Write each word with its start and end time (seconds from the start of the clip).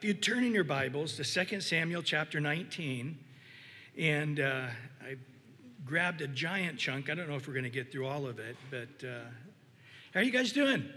If 0.00 0.04
you 0.04 0.14
turn 0.14 0.44
in 0.44 0.54
your 0.54 0.64
Bibles 0.64 1.18
to 1.18 1.44
2 1.44 1.60
Samuel 1.60 2.02
chapter 2.02 2.40
19, 2.40 3.18
and 3.98 4.40
uh, 4.40 4.62
I 5.02 5.16
grabbed 5.84 6.22
a 6.22 6.26
giant 6.26 6.78
chunk. 6.78 7.10
I 7.10 7.14
don't 7.14 7.28
know 7.28 7.34
if 7.34 7.46
we're 7.46 7.52
going 7.52 7.64
to 7.64 7.68
get 7.68 7.92
through 7.92 8.06
all 8.06 8.26
of 8.26 8.38
it, 8.38 8.56
but 8.70 9.06
uh, 9.06 9.24
how 10.14 10.20
are 10.20 10.22
you 10.22 10.30
guys 10.30 10.52
doing? 10.52 10.88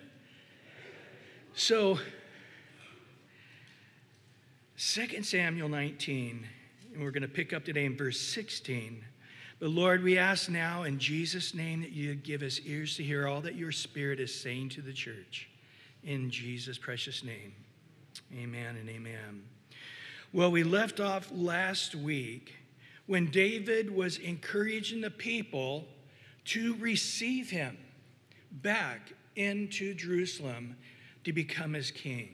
So, 1.54 2.00
2 4.78 5.24
Samuel 5.24 5.68
19, 5.68 6.48
and 6.94 7.04
we're 7.04 7.12
going 7.12 7.24
to 7.24 7.28
pick 7.28 7.52
up 7.52 7.66
today 7.66 7.84
in 7.84 7.98
verse 7.98 8.22
16. 8.22 9.04
But 9.60 9.72
Lord, 9.72 10.02
we 10.02 10.18
ask 10.18 10.50
now 10.50 10.84
in 10.84 10.98
Jesus' 10.98 11.54
name 11.54 11.82
that 11.82 11.92
you 11.92 12.16
give 12.16 12.42
us 12.42 12.62
ears 12.66 12.96
to 12.96 13.04
hear 13.04 13.28
all 13.28 13.42
that 13.42 13.56
your 13.56 13.74
Spirit 13.74 14.22
is 14.22 14.34
saying 14.34 14.70
to 14.70 14.82
the 14.82 14.94
church. 14.94 15.50
In 16.06 16.32
Jesus' 16.32 16.78
precious 16.78 17.22
name. 17.22 17.52
Amen 18.36 18.78
and 18.78 18.90
amen. 18.90 19.44
Well, 20.32 20.50
we 20.50 20.64
left 20.64 21.00
off 21.00 21.30
last 21.32 21.94
week 21.94 22.56
when 23.06 23.30
David 23.30 23.96
was 23.96 24.18
encouraging 24.18 25.02
the 25.02 25.12
people 25.12 25.86
to 26.46 26.76
receive 26.78 27.52
him 27.52 27.78
back 28.52 29.14
into 29.36 29.94
Jerusalem 29.94 30.76
to 31.26 31.32
become 31.32 31.74
his 31.74 31.92
king. 31.92 32.30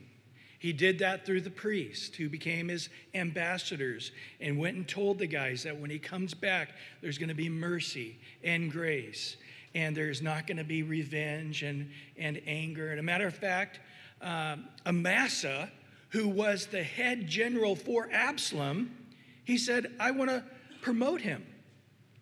He 0.58 0.72
did 0.72 0.98
that 1.00 1.26
through 1.26 1.42
the 1.42 1.50
priests 1.50 2.16
who 2.16 2.30
became 2.30 2.68
his 2.68 2.88
ambassadors 3.14 4.12
and 4.40 4.58
went 4.58 4.76
and 4.76 4.88
told 4.88 5.18
the 5.18 5.26
guys 5.26 5.64
that 5.64 5.78
when 5.78 5.90
he 5.90 5.98
comes 5.98 6.32
back, 6.32 6.70
there's 7.02 7.18
going 7.18 7.28
to 7.28 7.34
be 7.34 7.50
mercy 7.50 8.18
and 8.42 8.72
grace, 8.72 9.36
and 9.74 9.94
there's 9.94 10.22
not 10.22 10.46
going 10.46 10.58
to 10.58 10.64
be 10.64 10.82
revenge 10.82 11.62
and, 11.62 11.90
and 12.16 12.40
anger. 12.46 12.90
And 12.90 13.00
a 13.00 13.02
matter 13.02 13.26
of 13.26 13.34
fact, 13.34 13.80
um, 14.22 14.66
Amasa, 14.86 15.70
who 16.10 16.28
was 16.28 16.66
the 16.66 16.82
head 16.82 17.26
general 17.26 17.74
for 17.74 18.08
Absalom, 18.12 18.90
he 19.44 19.56
said, 19.58 19.92
I 19.98 20.10
want 20.10 20.30
to 20.30 20.44
promote 20.82 21.20
him 21.20 21.44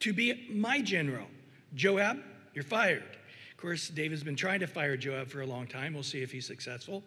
to 0.00 0.12
be 0.12 0.48
my 0.50 0.80
general. 0.80 1.26
Joab, 1.74 2.18
you're 2.54 2.64
fired. 2.64 3.02
Of 3.02 3.56
course, 3.56 3.88
David's 3.88 4.22
been 4.22 4.36
trying 4.36 4.60
to 4.60 4.66
fire 4.66 4.96
Joab 4.96 5.28
for 5.28 5.40
a 5.40 5.46
long 5.46 5.66
time. 5.66 5.94
We'll 5.94 6.02
see 6.02 6.22
if 6.22 6.30
he's 6.30 6.46
successful. 6.46 7.02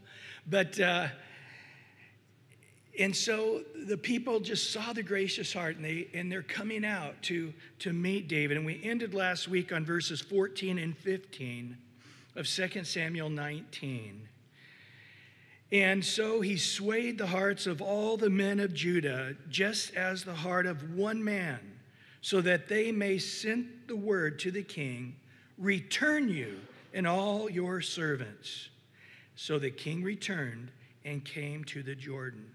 But, 0.50 0.80
uh, 0.80 1.08
and 3.00 3.16
so 3.16 3.62
the 3.86 3.98
people 3.98 4.40
just 4.40 4.72
saw 4.72 4.92
the 4.92 5.04
gracious 5.04 5.54
heart 5.54 5.78
and, 5.78 5.86
they, 5.86 6.10
and 6.14 6.32
they're 6.32 6.42
coming 6.42 6.84
out 6.84 7.22
to, 7.24 7.54
to 7.80 7.94
meet 7.94 8.28
David. 8.28 8.58
And 8.58 8.66
we 8.66 8.82
ended 8.84 9.14
last 9.14 9.48
week 9.48 9.72
on 9.72 9.86
verses 9.86 10.20
14 10.20 10.78
and 10.78 10.98
15 10.98 11.78
of 12.36 12.48
2 12.48 12.84
Samuel 12.84 13.30
19. 13.30 14.28
And 15.72 16.04
so 16.04 16.42
he 16.42 16.58
swayed 16.58 17.18
the 17.18 17.28
hearts 17.28 17.66
of 17.66 17.82
all 17.82 18.18
the 18.18 18.30
men 18.30 18.60
of 18.60 18.74
Judah, 18.74 19.36
just 19.50 19.96
as 19.96 20.24
the 20.24 20.36
heart 20.36 20.66
of 20.66 20.96
one 20.96 21.24
man, 21.24 21.60
so 22.22 22.42
that 22.42 22.68
they 22.68 22.92
may 22.92 23.18
send 23.18 23.70
the 23.88 23.96
word 23.96 24.40
to 24.40 24.52
the 24.52 24.64
king 24.64 25.16
Return 25.62 26.28
you 26.28 26.60
and 26.92 27.06
all 27.06 27.48
your 27.48 27.82
servants. 27.82 28.70
So 29.36 29.60
the 29.60 29.70
king 29.70 30.04
returned 30.04 30.72
and 31.06 31.24
came 31.24 31.64
to 31.66 31.84
the 31.84 31.94
Jordan. 31.94 32.48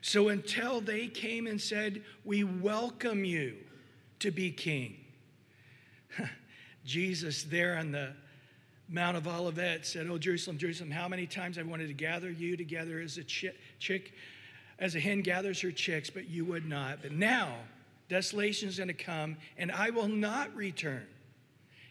So 0.00 0.28
until 0.28 0.80
they 0.80 1.08
came 1.08 1.48
and 1.48 1.60
said, 1.60 2.02
We 2.24 2.44
welcome 2.44 3.24
you 3.24 3.56
to 4.20 4.30
be 4.30 4.52
king. 4.52 4.96
Jesus, 6.84 7.42
there 7.42 7.76
on 7.76 7.90
the 7.90 8.12
Mount 8.88 9.16
of 9.16 9.26
Olivet 9.26 9.84
said, 9.84 10.06
Oh, 10.08 10.18
Jerusalem, 10.18 10.58
Jerusalem, 10.58 10.90
how 10.90 11.08
many 11.08 11.26
times 11.26 11.58
I 11.58 11.62
wanted 11.62 11.88
to 11.88 11.94
gather 11.94 12.30
you 12.30 12.56
together 12.56 13.00
as 13.00 13.18
a 13.18 13.24
chick, 13.24 14.12
as 14.78 14.94
a 14.94 15.00
hen 15.00 15.22
gathers 15.22 15.60
her 15.62 15.72
chicks, 15.72 16.08
but 16.08 16.28
you 16.28 16.44
would 16.44 16.68
not. 16.68 17.02
But 17.02 17.12
now, 17.12 17.56
desolation 18.08 18.68
is 18.68 18.76
going 18.76 18.88
to 18.88 18.94
come, 18.94 19.36
and 19.58 19.72
I 19.72 19.90
will 19.90 20.08
not 20.08 20.54
return 20.54 21.06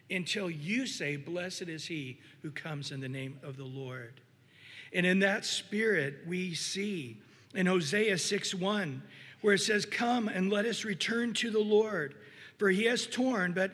until 0.10 0.50
you 0.50 0.86
say, 0.86 1.18
Blessed 1.18 1.64
is 1.64 1.86
he 1.86 2.20
who 2.42 2.52
comes 2.52 2.92
in 2.92 3.02
the 3.02 3.10
name 3.10 3.40
of 3.44 3.58
the 3.58 3.66
Lord. 3.66 4.22
And 4.94 5.06
in 5.06 5.20
that 5.20 5.44
spirit, 5.44 6.20
we 6.26 6.54
see 6.54 7.18
in 7.54 7.66
Hosea 7.66 8.18
6 8.18 8.54
1, 8.54 9.04
where 9.42 9.56
it 9.56 9.60
says, 9.60 9.86
Come 9.86 10.30
and 10.30 10.50
let 10.50 10.66
us 10.66 10.86
return 10.86 11.34
to 11.36 11.52
the 11.52 11.60
Lord, 11.60 12.16
for 12.58 12.70
he 12.70 12.86
has 12.86 13.06
torn, 13.06 13.52
but 13.52 13.72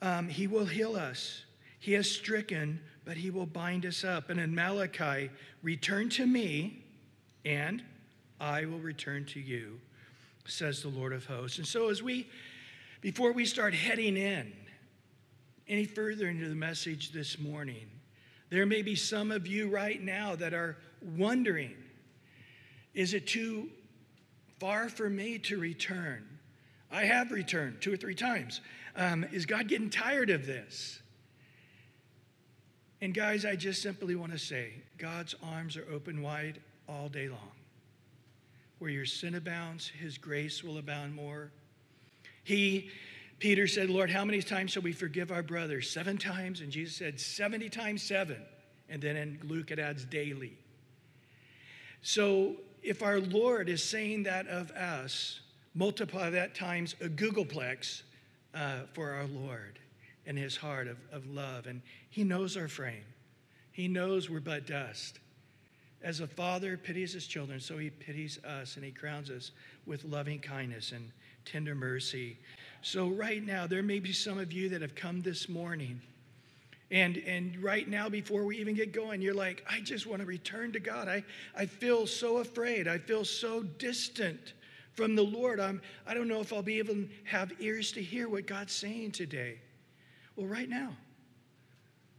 um, 0.00 0.28
he 0.28 0.46
will 0.46 0.66
heal 0.66 0.94
us. 0.94 1.42
He 1.86 1.92
has 1.92 2.10
stricken, 2.10 2.80
but 3.04 3.16
he 3.16 3.30
will 3.30 3.46
bind 3.46 3.86
us 3.86 4.02
up. 4.02 4.28
And 4.28 4.40
in 4.40 4.52
Malachi, 4.52 5.30
return 5.62 6.08
to 6.08 6.26
me, 6.26 6.82
and 7.44 7.80
I 8.40 8.64
will 8.64 8.80
return 8.80 9.24
to 9.26 9.38
you, 9.38 9.78
says 10.46 10.82
the 10.82 10.88
Lord 10.88 11.12
of 11.12 11.26
hosts. 11.26 11.58
And 11.58 11.66
so, 11.66 11.88
as 11.88 12.02
we, 12.02 12.28
before 13.02 13.30
we 13.30 13.44
start 13.44 13.72
heading 13.72 14.16
in 14.16 14.52
any 15.68 15.84
further 15.84 16.28
into 16.28 16.48
the 16.48 16.56
message 16.56 17.12
this 17.12 17.38
morning, 17.38 17.88
there 18.50 18.66
may 18.66 18.82
be 18.82 18.96
some 18.96 19.30
of 19.30 19.46
you 19.46 19.68
right 19.68 20.02
now 20.02 20.34
that 20.34 20.54
are 20.54 20.78
wondering 21.16 21.76
is 22.94 23.14
it 23.14 23.28
too 23.28 23.68
far 24.58 24.88
for 24.88 25.08
me 25.08 25.38
to 25.38 25.60
return? 25.60 26.26
I 26.90 27.04
have 27.04 27.30
returned 27.30 27.80
two 27.80 27.92
or 27.92 27.96
three 27.96 28.16
times. 28.16 28.60
Um, 28.96 29.24
is 29.30 29.46
God 29.46 29.68
getting 29.68 29.88
tired 29.88 30.30
of 30.30 30.46
this? 30.46 31.00
And 33.00 33.12
guys, 33.12 33.44
I 33.44 33.56
just 33.56 33.82
simply 33.82 34.14
want 34.14 34.32
to 34.32 34.38
say 34.38 34.72
God's 34.98 35.34
arms 35.42 35.76
are 35.76 35.86
open 35.92 36.22
wide 36.22 36.60
all 36.88 37.08
day 37.08 37.28
long. 37.28 37.52
Where 38.78 38.90
your 38.90 39.06
sin 39.06 39.34
abounds, 39.34 39.88
his 39.88 40.18
grace 40.18 40.64
will 40.64 40.78
abound 40.78 41.14
more. 41.14 41.50
He, 42.44 42.90
Peter 43.38 43.66
said, 43.66 43.90
Lord, 43.90 44.10
how 44.10 44.24
many 44.24 44.40
times 44.40 44.72
shall 44.72 44.82
we 44.82 44.92
forgive 44.92 45.30
our 45.30 45.42
brother? 45.42 45.82
Seven 45.82 46.16
times? 46.16 46.60
And 46.60 46.70
Jesus 46.70 46.96
said, 46.96 47.20
70 47.20 47.68
times 47.68 48.02
seven. 48.02 48.38
And 48.88 49.02
then 49.02 49.16
in 49.16 49.40
Luke 49.44 49.70
it 49.70 49.78
adds 49.78 50.04
daily. 50.04 50.56
So 52.02 52.56
if 52.82 53.02
our 53.02 53.20
Lord 53.20 53.68
is 53.68 53.82
saying 53.82 54.22
that 54.22 54.46
of 54.46 54.70
us, 54.70 55.40
multiply 55.74 56.30
that 56.30 56.54
times 56.54 56.94
a 57.00 57.08
googolplex 57.08 58.02
uh, 58.54 58.80
for 58.94 59.10
our 59.10 59.26
Lord 59.26 59.78
and 60.26 60.36
his 60.36 60.56
heart 60.56 60.88
of, 60.88 60.96
of 61.12 61.26
love. 61.26 61.66
And 61.66 61.82
he 62.10 62.24
knows 62.24 62.56
our 62.56 62.68
frame, 62.68 63.04
he 63.72 63.88
knows 63.88 64.28
we're 64.28 64.40
but 64.40 64.66
dust. 64.66 65.18
As 66.02 66.20
a 66.20 66.26
father 66.26 66.76
pities 66.76 67.14
his 67.14 67.26
children, 67.26 67.58
so 67.58 67.78
he 67.78 67.90
pities 67.90 68.38
us 68.44 68.76
and 68.76 68.84
he 68.84 68.90
crowns 68.90 69.30
us 69.30 69.50
with 69.86 70.04
loving 70.04 70.38
kindness 70.38 70.92
and 70.92 71.10
tender 71.44 71.74
mercy. 71.74 72.36
So, 72.82 73.08
right 73.08 73.44
now, 73.44 73.66
there 73.66 73.82
may 73.82 73.98
be 73.98 74.12
some 74.12 74.38
of 74.38 74.52
you 74.52 74.68
that 74.68 74.82
have 74.82 74.94
come 74.94 75.22
this 75.22 75.48
morning. 75.48 76.00
And, 76.90 77.16
and 77.26 77.60
right 77.62 77.88
now, 77.88 78.08
before 78.08 78.44
we 78.44 78.58
even 78.58 78.74
get 78.74 78.92
going, 78.92 79.20
you're 79.20 79.34
like, 79.34 79.64
I 79.68 79.80
just 79.80 80.06
want 80.06 80.20
to 80.20 80.26
return 80.26 80.70
to 80.72 80.80
God. 80.80 81.08
I, 81.08 81.24
I 81.56 81.66
feel 81.66 82.06
so 82.06 82.38
afraid. 82.38 82.86
I 82.86 82.98
feel 82.98 83.24
so 83.24 83.62
distant 83.62 84.52
from 84.92 85.16
the 85.16 85.24
Lord. 85.24 85.58
I'm, 85.58 85.80
I 86.06 86.14
don't 86.14 86.28
know 86.28 86.40
if 86.40 86.52
I'll 86.52 86.62
be 86.62 86.78
able 86.78 86.94
to 86.94 87.08
have 87.24 87.52
ears 87.58 87.90
to 87.92 88.02
hear 88.02 88.28
what 88.28 88.46
God's 88.46 88.72
saying 88.72 89.12
today. 89.12 89.58
Well, 90.36 90.46
right 90.46 90.68
now, 90.68 90.92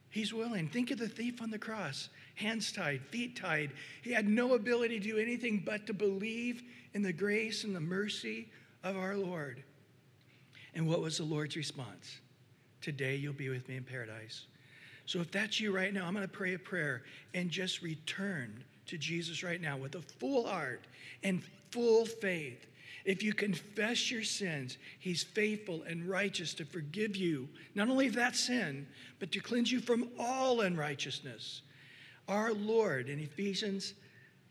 He's 0.09 0.33
willing. 0.33 0.67
Think 0.67 0.91
of 0.91 0.97
the 0.97 1.07
thief 1.07 1.41
on 1.41 1.51
the 1.51 1.59
cross, 1.59 2.09
hands 2.35 2.71
tied, 2.71 3.01
feet 3.01 3.35
tied. 3.35 3.71
He 4.01 4.11
had 4.11 4.27
no 4.27 4.53
ability 4.53 4.99
to 4.99 5.05
do 5.05 5.17
anything 5.17 5.61
but 5.65 5.85
to 5.87 5.93
believe 5.93 6.63
in 6.93 7.01
the 7.01 7.13
grace 7.13 7.63
and 7.63 7.75
the 7.75 7.79
mercy 7.79 8.47
of 8.83 8.97
our 8.97 9.15
Lord. 9.15 9.63
And 10.73 10.87
what 10.87 11.01
was 11.01 11.17
the 11.17 11.23
Lord's 11.23 11.55
response? 11.55 12.19
Today 12.81 13.15
you'll 13.15 13.33
be 13.33 13.49
with 13.49 13.67
me 13.67 13.77
in 13.77 13.83
paradise. 13.83 14.45
So 15.05 15.19
if 15.19 15.31
that's 15.31 15.59
you 15.59 15.71
right 15.71 15.93
now, 15.93 16.05
I'm 16.05 16.13
going 16.13 16.25
to 16.25 16.31
pray 16.31 16.53
a 16.53 16.59
prayer 16.59 17.03
and 17.33 17.49
just 17.49 17.81
return 17.81 18.63
to 18.87 18.97
Jesus 18.97 19.43
right 19.43 19.61
now 19.61 19.77
with 19.77 19.95
a 19.95 20.01
full 20.01 20.47
heart 20.47 20.85
and 21.23 21.43
full 21.71 22.05
faith 22.05 22.66
if 23.07 23.23
you 23.23 23.33
confess 23.33 24.11
your 24.11 24.23
sins, 24.23 24.77
He's 24.99 25.23
faithful 25.23 25.81
and 25.83 26.07
righteous 26.09 26.53
to 26.55 26.65
forgive 26.65 27.15
you, 27.15 27.47
not 27.73 27.89
only 27.89 28.09
that 28.09 28.35
sin, 28.35 28.85
but 29.17 29.31
to 29.31 29.39
cleanse 29.39 29.71
you 29.71 29.79
from 29.79 30.09
all 30.19 30.59
unrighteousness. 30.59 31.61
Our 32.27 32.51
Lord 32.51 33.07
in 33.07 33.19
Ephesians 33.19 33.93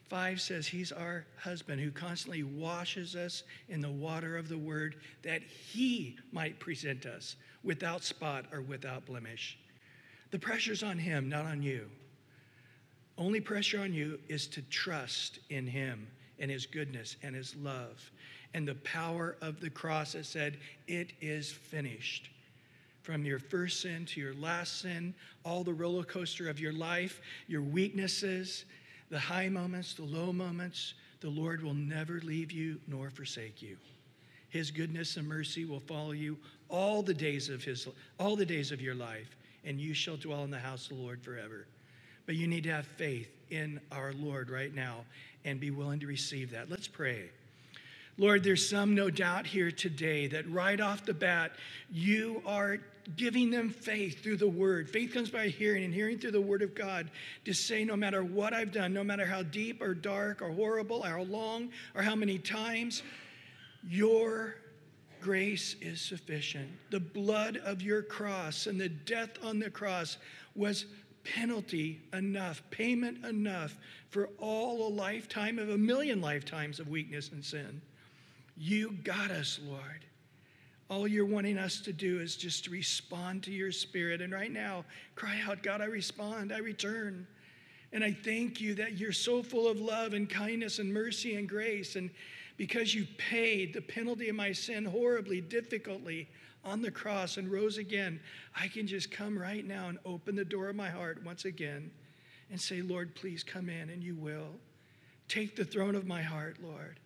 5 0.08 0.40
says 0.40 0.66
He's 0.66 0.90
our 0.90 1.26
husband 1.38 1.82
who 1.82 1.90
constantly 1.90 2.44
washes 2.44 3.14
us 3.14 3.42
in 3.68 3.82
the 3.82 3.90
water 3.90 4.38
of 4.38 4.48
the 4.48 4.56
word 4.56 4.96
that 5.22 5.42
He 5.42 6.16
might 6.32 6.58
present 6.58 7.04
us 7.04 7.36
without 7.62 8.04
spot 8.04 8.46
or 8.52 8.62
without 8.62 9.04
blemish. 9.04 9.58
The 10.30 10.38
pressure's 10.38 10.82
on 10.82 10.96
Him, 10.96 11.28
not 11.28 11.44
on 11.44 11.62
you. 11.62 11.90
Only 13.18 13.40
pressure 13.42 13.82
on 13.82 13.92
you 13.92 14.18
is 14.30 14.46
to 14.48 14.62
trust 14.62 15.40
in 15.50 15.66
Him 15.66 16.06
and 16.38 16.50
His 16.50 16.64
goodness 16.64 17.16
and 17.22 17.34
His 17.34 17.54
love 17.56 18.10
and 18.56 18.66
the 18.66 18.74
power 18.76 19.36
of 19.42 19.60
the 19.60 19.68
cross 19.68 20.14
that 20.14 20.24
said, 20.24 20.56
It 20.88 21.12
is 21.20 21.52
finished. 21.52 22.30
From 23.02 23.22
your 23.22 23.38
first 23.38 23.82
sin 23.82 24.06
to 24.06 24.20
your 24.20 24.32
last 24.32 24.80
sin, 24.80 25.14
all 25.44 25.62
the 25.62 25.74
roller 25.74 26.04
coaster 26.04 26.48
of 26.48 26.58
your 26.58 26.72
life, 26.72 27.20
your 27.48 27.60
weaknesses, 27.60 28.64
the 29.10 29.18
high 29.18 29.50
moments, 29.50 29.92
the 29.92 30.04
low 30.04 30.32
moments, 30.32 30.94
the 31.20 31.28
Lord 31.28 31.62
will 31.62 31.74
never 31.74 32.18
leave 32.24 32.50
you 32.50 32.80
nor 32.88 33.10
forsake 33.10 33.60
you. 33.60 33.76
His 34.48 34.70
goodness 34.70 35.18
and 35.18 35.28
mercy 35.28 35.66
will 35.66 35.80
follow 35.80 36.12
you 36.12 36.38
all 36.70 37.02
the 37.02 37.12
days 37.12 37.50
of 37.50 37.62
his 37.62 37.86
all 38.18 38.36
the 38.36 38.46
days 38.46 38.72
of 38.72 38.80
your 38.80 38.94
life, 38.94 39.36
and 39.66 39.78
you 39.78 39.92
shall 39.92 40.16
dwell 40.16 40.44
in 40.44 40.50
the 40.50 40.58
house 40.58 40.90
of 40.90 40.96
the 40.96 41.02
Lord 41.02 41.20
forever. 41.20 41.66
But 42.24 42.36
you 42.36 42.46
need 42.46 42.64
to 42.64 42.72
have 42.72 42.86
faith 42.86 43.28
in 43.50 43.80
our 43.92 44.14
Lord 44.14 44.48
right 44.48 44.74
now 44.74 45.04
and 45.44 45.60
be 45.60 45.70
willing 45.70 46.00
to 46.00 46.06
receive 46.06 46.52
that. 46.52 46.70
Let's 46.70 46.88
pray. 46.88 47.28
Lord, 48.18 48.42
there's 48.42 48.66
some 48.66 48.94
no 48.94 49.10
doubt 49.10 49.46
here 49.46 49.70
today 49.70 50.26
that 50.28 50.50
right 50.50 50.80
off 50.80 51.04
the 51.04 51.12
bat, 51.12 51.52
you 51.90 52.42
are 52.46 52.78
giving 53.14 53.50
them 53.50 53.70
faith 53.70 54.22
through 54.22 54.38
the 54.38 54.48
word. 54.48 54.88
Faith 54.88 55.12
comes 55.12 55.30
by 55.30 55.48
hearing, 55.48 55.84
and 55.84 55.92
hearing 55.92 56.18
through 56.18 56.32
the 56.32 56.40
word 56.40 56.62
of 56.62 56.74
God 56.74 57.10
to 57.44 57.52
say, 57.52 57.84
no 57.84 57.94
matter 57.94 58.24
what 58.24 58.54
I've 58.54 58.72
done, 58.72 58.92
no 58.92 59.04
matter 59.04 59.26
how 59.26 59.42
deep 59.42 59.82
or 59.82 59.94
dark 59.94 60.40
or 60.40 60.50
horrible, 60.50 61.04
or 61.04 61.10
how 61.10 61.22
long 61.22 61.70
or 61.94 62.02
how 62.02 62.16
many 62.16 62.38
times, 62.38 63.02
your 63.86 64.56
grace 65.20 65.76
is 65.80 66.00
sufficient. 66.00 66.70
The 66.90 67.00
blood 67.00 67.58
of 67.58 67.82
your 67.82 68.02
cross 68.02 68.66
and 68.66 68.80
the 68.80 68.88
death 68.88 69.30
on 69.44 69.58
the 69.58 69.70
cross 69.70 70.16
was 70.54 70.86
penalty 71.22 72.00
enough, 72.12 72.62
payment 72.70 73.24
enough 73.24 73.76
for 74.08 74.30
all 74.38 74.86
a 74.86 74.90
lifetime 74.90 75.58
of 75.58 75.68
a 75.68 75.78
million 75.78 76.20
lifetimes 76.20 76.80
of 76.80 76.88
weakness 76.88 77.30
and 77.30 77.44
sin. 77.44 77.80
You 78.56 78.92
got 79.04 79.30
us, 79.30 79.60
Lord. 79.66 80.04
All 80.88 81.08
you're 81.08 81.26
wanting 81.26 81.58
us 81.58 81.80
to 81.80 81.92
do 81.92 82.20
is 82.20 82.36
just 82.36 82.68
respond 82.68 83.42
to 83.44 83.50
your 83.50 83.72
spirit. 83.72 84.20
And 84.20 84.32
right 84.32 84.52
now, 84.52 84.84
cry 85.14 85.40
out, 85.46 85.62
God, 85.62 85.80
I 85.80 85.86
respond, 85.86 86.52
I 86.52 86.58
return. 86.58 87.26
And 87.92 88.04
I 88.04 88.12
thank 88.12 88.60
you 88.60 88.74
that 88.74 88.98
you're 88.98 89.12
so 89.12 89.42
full 89.42 89.68
of 89.68 89.80
love 89.80 90.12
and 90.12 90.30
kindness 90.30 90.78
and 90.78 90.92
mercy 90.92 91.36
and 91.36 91.48
grace. 91.48 91.96
And 91.96 92.10
because 92.56 92.94
you 92.94 93.06
paid 93.18 93.74
the 93.74 93.80
penalty 93.80 94.28
of 94.28 94.36
my 94.36 94.52
sin 94.52 94.84
horribly, 94.84 95.40
difficultly 95.40 96.28
on 96.64 96.82
the 96.82 96.90
cross 96.90 97.36
and 97.36 97.50
rose 97.50 97.78
again, 97.78 98.20
I 98.54 98.68
can 98.68 98.86
just 98.86 99.10
come 99.10 99.38
right 99.38 99.64
now 99.64 99.88
and 99.88 99.98
open 100.04 100.34
the 100.36 100.44
door 100.44 100.68
of 100.68 100.76
my 100.76 100.88
heart 100.88 101.22
once 101.24 101.44
again 101.44 101.90
and 102.50 102.60
say, 102.60 102.80
Lord, 102.80 103.14
please 103.14 103.42
come 103.42 103.68
in, 103.68 103.90
and 103.90 104.02
you 104.02 104.14
will. 104.14 104.50
Take 105.28 105.56
the 105.56 105.64
throne 105.64 105.96
of 105.96 106.06
my 106.06 106.22
heart, 106.22 106.58
Lord. 106.62 107.00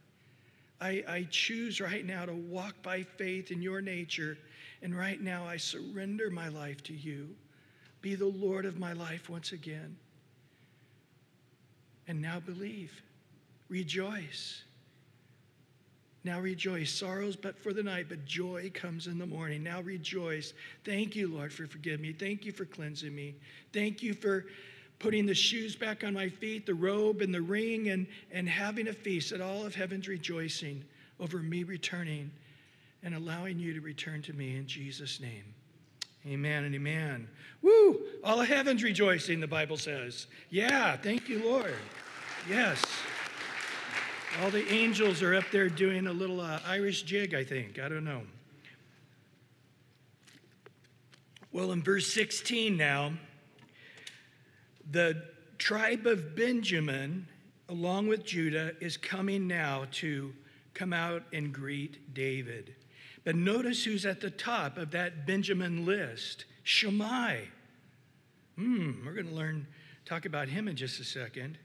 I, 0.80 1.04
I 1.06 1.26
choose 1.30 1.80
right 1.80 2.06
now 2.06 2.24
to 2.24 2.32
walk 2.32 2.74
by 2.82 3.02
faith 3.02 3.50
in 3.50 3.60
your 3.60 3.80
nature. 3.80 4.38
And 4.82 4.96
right 4.96 5.20
now, 5.20 5.46
I 5.46 5.58
surrender 5.58 6.30
my 6.30 6.48
life 6.48 6.82
to 6.84 6.94
you. 6.94 7.28
Be 8.00 8.14
the 8.14 8.26
Lord 8.26 8.64
of 8.64 8.78
my 8.78 8.94
life 8.94 9.28
once 9.28 9.52
again. 9.52 9.96
And 12.08 12.22
now 12.22 12.40
believe. 12.40 13.02
Rejoice. 13.68 14.62
Now 16.24 16.40
rejoice. 16.40 16.90
Sorrows 16.90 17.36
but 17.36 17.58
for 17.58 17.72
the 17.72 17.82
night, 17.82 18.06
but 18.08 18.24
joy 18.24 18.70
comes 18.74 19.06
in 19.06 19.18
the 19.18 19.26
morning. 19.26 19.62
Now 19.62 19.80
rejoice. 19.80 20.52
Thank 20.84 21.14
you, 21.14 21.28
Lord, 21.28 21.52
for 21.52 21.66
forgiving 21.66 22.02
me. 22.02 22.12
Thank 22.12 22.44
you 22.44 22.52
for 22.52 22.64
cleansing 22.64 23.14
me. 23.14 23.34
Thank 23.72 24.02
you 24.02 24.14
for 24.14 24.46
putting 25.00 25.26
the 25.26 25.34
shoes 25.34 25.74
back 25.74 26.04
on 26.04 26.14
my 26.14 26.28
feet, 26.28 26.66
the 26.66 26.74
robe 26.74 27.22
and 27.22 27.34
the 27.34 27.40
ring, 27.40 27.88
and, 27.88 28.06
and 28.30 28.48
having 28.48 28.86
a 28.86 28.92
feast 28.92 29.32
at 29.32 29.40
all 29.40 29.66
of 29.66 29.74
heaven's 29.74 30.06
rejoicing 30.06 30.84
over 31.18 31.38
me 31.38 31.64
returning 31.64 32.30
and 33.02 33.14
allowing 33.14 33.58
you 33.58 33.74
to 33.74 33.80
return 33.80 34.22
to 34.22 34.32
me 34.34 34.56
in 34.56 34.66
Jesus' 34.66 35.18
name. 35.18 35.54
Amen 36.26 36.64
and 36.64 36.74
amen. 36.74 37.26
Woo! 37.62 38.02
All 38.22 38.42
of 38.42 38.46
heaven's 38.46 38.82
rejoicing, 38.82 39.40
the 39.40 39.46
Bible 39.46 39.78
says. 39.78 40.26
Yeah, 40.50 40.96
thank 40.98 41.30
you, 41.30 41.42
Lord. 41.42 41.74
Yes. 42.48 42.82
All 44.42 44.50
the 44.50 44.70
angels 44.70 45.22
are 45.22 45.34
up 45.34 45.44
there 45.50 45.70
doing 45.70 46.06
a 46.06 46.12
little 46.12 46.42
uh, 46.42 46.60
Irish 46.66 47.02
jig, 47.02 47.34
I 47.34 47.42
think. 47.42 47.78
I 47.78 47.88
don't 47.88 48.04
know. 48.04 48.22
Well, 51.52 51.72
in 51.72 51.82
verse 51.82 52.12
16 52.12 52.76
now, 52.76 53.12
the 54.90 55.22
tribe 55.58 56.06
of 56.06 56.34
Benjamin, 56.34 57.26
along 57.68 58.08
with 58.08 58.24
Judah, 58.24 58.72
is 58.80 58.96
coming 58.96 59.46
now 59.46 59.86
to 59.92 60.32
come 60.74 60.92
out 60.92 61.22
and 61.32 61.52
greet 61.52 62.14
David. 62.14 62.74
But 63.24 63.36
notice 63.36 63.84
who's 63.84 64.06
at 64.06 64.20
the 64.20 64.30
top 64.30 64.78
of 64.78 64.90
that 64.92 65.26
Benjamin 65.26 65.84
list 65.84 66.46
Shimei. 66.62 67.48
Hmm, 68.56 69.04
we're 69.04 69.14
going 69.14 69.28
to 69.28 69.34
learn, 69.34 69.66
talk 70.04 70.26
about 70.26 70.48
him 70.48 70.68
in 70.68 70.76
just 70.76 71.00
a 71.00 71.04
second. 71.04 71.58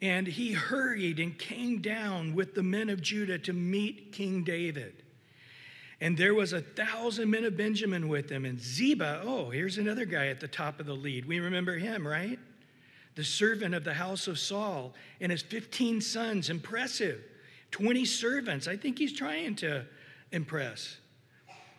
And 0.00 0.26
he 0.26 0.52
hurried 0.52 1.18
and 1.18 1.36
came 1.36 1.80
down 1.80 2.34
with 2.34 2.54
the 2.54 2.62
men 2.62 2.88
of 2.88 3.02
Judah 3.02 3.38
to 3.40 3.52
meet 3.52 4.12
King 4.12 4.44
David. 4.44 5.02
And 6.00 6.16
there 6.16 6.34
was 6.34 6.52
a 6.52 6.60
thousand 6.60 7.30
men 7.30 7.44
of 7.44 7.56
Benjamin 7.56 8.08
with 8.08 8.28
them. 8.28 8.44
And 8.44 8.60
Ziba, 8.60 9.22
oh, 9.24 9.50
here's 9.50 9.78
another 9.78 10.04
guy 10.04 10.28
at 10.28 10.40
the 10.40 10.48
top 10.48 10.78
of 10.78 10.86
the 10.86 10.94
lead. 10.94 11.26
We 11.26 11.40
remember 11.40 11.76
him, 11.76 12.06
right? 12.06 12.38
The 13.16 13.24
servant 13.24 13.74
of 13.74 13.82
the 13.82 13.94
house 13.94 14.28
of 14.28 14.38
Saul 14.38 14.94
and 15.20 15.32
his 15.32 15.42
15 15.42 16.00
sons. 16.00 16.50
Impressive. 16.50 17.20
20 17.72 18.04
servants. 18.04 18.68
I 18.68 18.76
think 18.76 18.98
he's 18.98 19.12
trying 19.12 19.56
to 19.56 19.84
impress. 20.30 20.98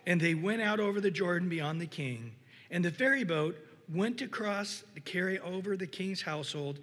And 0.05 0.19
they 0.19 0.33
went 0.33 0.61
out 0.61 0.79
over 0.79 0.99
the 0.99 1.11
Jordan 1.11 1.47
beyond 1.47 1.79
the 1.79 1.85
king. 1.85 2.33
And 2.71 2.83
the 2.83 2.91
ferry 2.91 3.23
boat 3.23 3.57
went 3.93 4.21
across 4.21 4.83
to 4.95 5.01
carry 5.01 5.39
over 5.39 5.77
the 5.77 5.87
king's 5.87 6.21
household 6.21 6.79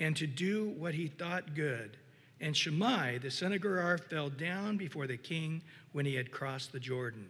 and 0.00 0.16
to 0.16 0.26
do 0.26 0.70
what 0.78 0.94
he 0.94 1.08
thought 1.08 1.54
good. 1.54 1.96
And 2.40 2.56
Shimei, 2.56 3.18
the 3.18 3.30
son 3.30 3.52
of 3.52 3.62
Gera, 3.62 3.98
fell 3.98 4.30
down 4.30 4.76
before 4.76 5.06
the 5.06 5.16
king 5.16 5.62
when 5.92 6.06
he 6.06 6.14
had 6.14 6.30
crossed 6.30 6.72
the 6.72 6.80
Jordan. 6.80 7.28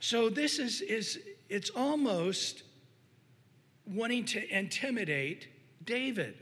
So 0.00 0.28
this 0.28 0.58
is, 0.58 0.80
is 0.80 1.18
it's 1.48 1.70
almost 1.70 2.62
wanting 3.86 4.24
to 4.26 4.56
intimidate 4.56 5.48
David 5.84 6.36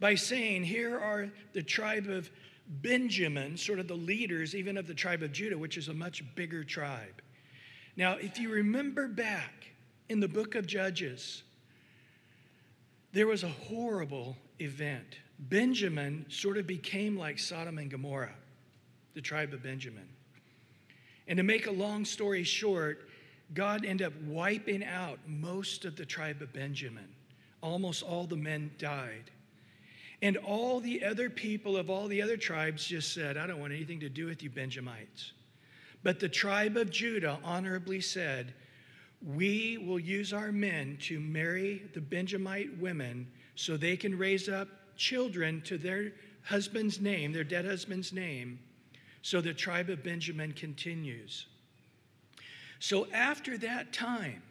by 0.00 0.14
saying, 0.14 0.64
Here 0.64 0.98
are 0.98 1.30
the 1.52 1.62
tribe 1.62 2.08
of 2.08 2.30
Benjamin, 2.66 3.56
sort 3.56 3.78
of 3.78 3.88
the 3.88 3.94
leaders, 3.94 4.54
even 4.54 4.76
of 4.76 4.86
the 4.86 4.94
tribe 4.94 5.22
of 5.22 5.32
Judah, 5.32 5.56
which 5.56 5.76
is 5.76 5.88
a 5.88 5.94
much 5.94 6.22
bigger 6.34 6.64
tribe. 6.64 7.22
Now, 7.96 8.14
if 8.14 8.38
you 8.38 8.50
remember 8.50 9.06
back 9.06 9.70
in 10.08 10.20
the 10.20 10.28
book 10.28 10.54
of 10.54 10.66
Judges, 10.66 11.42
there 13.12 13.26
was 13.26 13.44
a 13.44 13.48
horrible 13.48 14.36
event 14.58 15.18
Benjamin 15.38 16.26
sort 16.28 16.58
of 16.58 16.66
became 16.66 17.16
like 17.16 17.38
Sodom 17.38 17.78
and 17.78 17.90
Gomorrah, 17.90 18.34
the 19.14 19.20
tribe 19.20 19.52
of 19.52 19.62
Benjamin. 19.62 20.08
And 21.26 21.36
to 21.38 21.42
make 21.42 21.66
a 21.66 21.72
long 21.72 22.04
story 22.04 22.44
short, 22.44 23.08
God 23.54 23.84
ended 23.84 24.06
up 24.06 24.12
wiping 24.26 24.84
out 24.84 25.18
most 25.26 25.84
of 25.84 25.96
the 25.96 26.04
tribe 26.04 26.42
of 26.42 26.52
Benjamin. 26.52 27.08
Almost 27.62 28.02
all 28.02 28.26
the 28.26 28.36
men 28.36 28.70
died. 28.78 29.30
And 30.22 30.36
all 30.38 30.80
the 30.80 31.04
other 31.04 31.28
people 31.28 31.76
of 31.76 31.90
all 31.90 32.08
the 32.08 32.22
other 32.22 32.36
tribes 32.36 32.86
just 32.86 33.12
said, 33.12 33.36
I 33.36 33.46
don't 33.46 33.60
want 33.60 33.72
anything 33.72 34.00
to 34.00 34.08
do 34.08 34.26
with 34.26 34.42
you, 34.42 34.50
Benjamites. 34.50 35.32
But 36.02 36.20
the 36.20 36.28
tribe 36.28 36.76
of 36.76 36.90
Judah 36.90 37.38
honorably 37.42 38.00
said, 38.00 38.54
We 39.22 39.78
will 39.78 39.98
use 39.98 40.32
our 40.32 40.52
men 40.52 40.98
to 41.02 41.20
marry 41.20 41.82
the 41.94 42.00
Benjamite 42.00 42.78
women 42.78 43.26
so 43.54 43.76
they 43.76 43.96
can 43.96 44.16
raise 44.16 44.48
up 44.48 44.68
children 44.96 45.62
to 45.62 45.78
their 45.78 46.12
husband's 46.42 47.00
name, 47.00 47.32
their 47.32 47.44
dead 47.44 47.64
husband's 47.64 48.12
name, 48.12 48.58
so 49.24 49.40
the 49.40 49.54
tribe 49.54 49.88
of 49.88 50.02
Benjamin 50.02 50.52
continues. 50.52 51.46
So 52.78 53.06
after 53.10 53.56
that 53.56 53.90
time, 53.90 54.42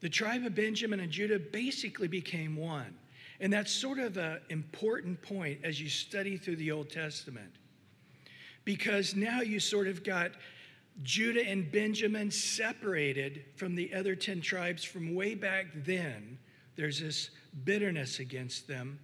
the 0.00 0.08
tribe 0.08 0.44
of 0.44 0.56
Benjamin 0.56 0.98
and 0.98 1.12
Judah 1.12 1.38
basically 1.38 2.08
became 2.08 2.56
one. 2.56 2.92
And 3.38 3.52
that's 3.52 3.70
sort 3.70 4.00
of 4.00 4.16
an 4.16 4.40
important 4.48 5.22
point 5.22 5.60
as 5.62 5.80
you 5.80 5.88
study 5.88 6.36
through 6.36 6.56
the 6.56 6.72
Old 6.72 6.90
Testament. 6.90 7.52
Because 8.64 9.14
now 9.14 9.42
you 9.42 9.60
sort 9.60 9.86
of 9.86 10.02
got 10.02 10.32
Judah 11.04 11.46
and 11.46 11.70
Benjamin 11.70 12.32
separated 12.32 13.44
from 13.54 13.76
the 13.76 13.94
other 13.94 14.16
10 14.16 14.40
tribes 14.40 14.82
from 14.82 15.14
way 15.14 15.36
back 15.36 15.66
then. 15.84 16.36
There's 16.74 16.98
this 16.98 17.30
bitterness 17.62 18.18
against 18.18 18.66
them. 18.66 18.98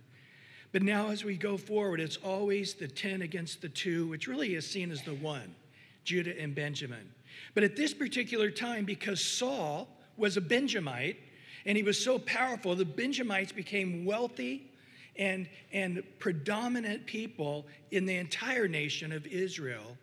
But 0.75 0.83
now, 0.83 1.11
as 1.11 1.23
we 1.23 1.37
go 1.37 1.57
forward, 1.57 2.01
it's 2.01 2.17
always 2.17 2.75
the 2.75 2.89
10 2.89 3.23
against 3.23 3.63
the 3.63 3.69
two, 3.69 4.09
which 4.09 4.27
really 4.27 4.57
is 4.57 4.69
seen 4.69 4.91
as 4.91 5.03
the 5.03 5.15
one 5.15 5.55
Judah 6.03 6.37
and 6.37 6.53
Benjamin. 6.53 7.13
But 7.55 7.63
at 7.63 7.77
this 7.77 7.95
particular 7.95 8.51
time, 8.51 8.85
because 8.85 9.23
Saul 9.23 9.87
was 10.17 10.37
a 10.37 10.41
Benjamite 10.41 11.17
and 11.65 11.77
he 11.77 11.85
was 11.85 12.03
so 12.03 12.19
powerful, 12.19 12.75
the 12.75 12.85
Benjamites 12.85 13.53
became 13.53 14.05
wealthy 14.05 14.69
and, 15.15 15.49
and 15.73 16.03
predominant 16.19 17.07
people 17.07 17.67
in 17.93 18.05
the 18.05 18.17
entire 18.17 18.67
nation 18.67 19.13
of 19.13 19.29
Israel. 19.29 19.97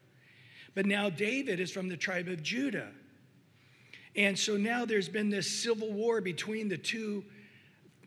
But 0.74 0.86
now 0.86 1.10
David 1.10 1.60
is 1.60 1.70
from 1.70 1.90
the 1.90 1.98
tribe 1.98 2.30
of 2.30 2.42
Judah. 2.44 2.92
And 4.16 4.40
so 4.40 4.56
now 4.56 4.86
there's 4.86 5.10
been 5.10 5.30
this 5.32 5.52
civil 5.52 5.92
war 5.92 6.22
between 6.22 6.70
the 6.70 6.78
two 6.78 7.26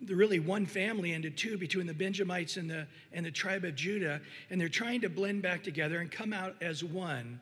really 0.09 0.41
one 0.41 0.67
family 0.67 1.13
into 1.13 1.31
two 1.31 1.57
between 1.57 1.87
the 1.87 1.95
Benjamites 1.95 2.57
and 2.57 2.71
the, 2.71 2.87
and 3.13 3.25
the 3.25 3.31
tribe 3.31 3.65
of 3.65 3.75
Judah, 3.75 4.21
and 4.51 4.61
they're 4.61 4.69
trying 4.69 5.01
to 5.03 5.09
blend 5.09 5.43
back 5.43 5.63
together 5.63 6.01
and 6.01 6.11
come 6.11 6.33
out 6.33 6.55
as 6.61 6.83
one. 6.83 7.41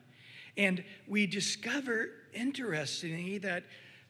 And 0.57 0.83
we 1.07 1.25
discover, 1.25 2.09
interestingly, 2.33 3.39
that 3.39 3.63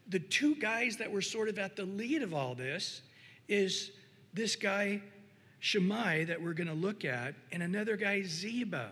the 0.10 0.20
two 0.20 0.56
guys 0.56 0.98
that 0.98 1.12
were 1.12 1.22
sort 1.22 1.50
of 1.50 1.58
at 1.58 1.76
the 1.76 1.86
lead 1.86 2.22
of 2.22 2.34
all 2.34 2.56
this 2.56 3.02
is 3.48 3.92
this 4.34 4.56
guy, 4.56 5.02
Shimei, 5.60 6.26
that 6.26 6.42
we're 6.42 6.54
going 6.54 6.68
to 6.68 6.74
look 6.74 7.06
at, 7.06 7.36
and 7.52 7.64
another 7.64 7.96
guy, 7.96 8.24
Ziba. 8.24 8.92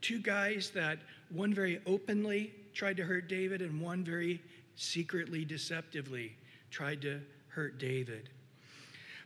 Two 0.00 0.20
guys 0.20 0.70
that 0.74 0.98
one 1.30 1.52
very 1.54 1.80
openly 1.86 2.52
tried 2.74 2.96
to 2.96 3.04
hurt 3.04 3.28
David, 3.28 3.62
and 3.62 3.80
one 3.80 4.04
very 4.04 4.40
secretly, 4.74 5.44
deceptively 5.44 6.36
tried 6.70 7.02
to 7.02 7.20
hurt 7.48 7.78
David. 7.78 8.30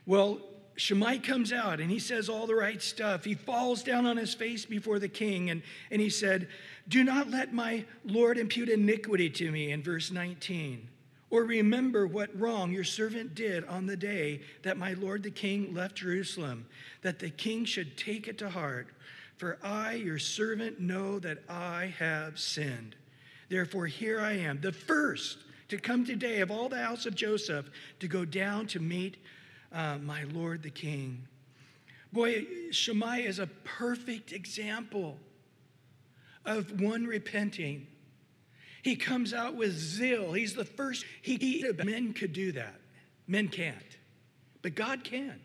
Well, 0.06 0.40
Shimei 0.76 1.18
comes 1.18 1.52
out 1.52 1.80
and 1.80 1.90
he 1.90 1.98
says 1.98 2.28
all 2.28 2.46
the 2.46 2.54
right 2.54 2.82
stuff. 2.82 3.24
He 3.24 3.34
falls 3.34 3.82
down 3.82 4.06
on 4.06 4.16
his 4.16 4.34
face 4.34 4.64
before 4.64 4.98
the 4.98 5.08
king 5.08 5.50
and, 5.50 5.62
and 5.90 6.00
he 6.00 6.10
said, 6.10 6.48
Do 6.88 7.04
not 7.04 7.30
let 7.30 7.52
my 7.52 7.84
Lord 8.04 8.38
impute 8.38 8.68
iniquity 8.68 9.30
to 9.30 9.50
me, 9.50 9.70
in 9.70 9.82
verse 9.82 10.10
19. 10.10 10.88
Or 11.30 11.44
remember 11.44 12.06
what 12.06 12.38
wrong 12.38 12.72
your 12.72 12.84
servant 12.84 13.34
did 13.34 13.64
on 13.64 13.86
the 13.86 13.96
day 13.96 14.42
that 14.62 14.76
my 14.76 14.92
Lord 14.94 15.22
the 15.22 15.30
king 15.30 15.72
left 15.72 15.96
Jerusalem, 15.96 16.66
that 17.02 17.18
the 17.18 17.30
king 17.30 17.64
should 17.64 17.96
take 17.96 18.28
it 18.28 18.38
to 18.38 18.50
heart. 18.50 18.88
For 19.38 19.58
I, 19.62 19.94
your 19.94 20.18
servant, 20.18 20.78
know 20.78 21.18
that 21.20 21.38
I 21.48 21.94
have 21.98 22.38
sinned. 22.38 22.96
Therefore, 23.48 23.86
here 23.86 24.20
I 24.20 24.32
am, 24.32 24.60
the 24.60 24.72
first 24.72 25.38
to 25.68 25.78
come 25.78 26.04
today 26.04 26.40
of 26.40 26.50
all 26.50 26.68
the 26.68 26.82
house 26.82 27.06
of 27.06 27.14
Joseph 27.14 27.70
to 28.00 28.08
go 28.08 28.26
down 28.26 28.66
to 28.68 28.78
meet 28.78 29.16
uh, 29.72 29.98
my 29.98 30.24
Lord 30.24 30.62
the 30.62 30.70
King. 30.70 31.26
Boy, 32.12 32.46
Shimei 32.70 33.24
is 33.24 33.38
a 33.38 33.46
perfect 33.46 34.32
example 34.32 35.18
of 36.44 36.80
one 36.80 37.06
repenting. 37.06 37.86
He 38.82 38.96
comes 38.96 39.32
out 39.32 39.54
with 39.54 39.72
zeal. 39.72 40.32
He's 40.32 40.54
the 40.54 40.64
first. 40.64 41.04
He, 41.22 41.36
he, 41.36 41.64
men 41.84 42.12
could 42.12 42.32
do 42.32 42.52
that. 42.52 42.80
Men 43.26 43.48
can't. 43.48 43.76
But 44.60 44.74
God 44.74 45.04
can. 45.04 45.40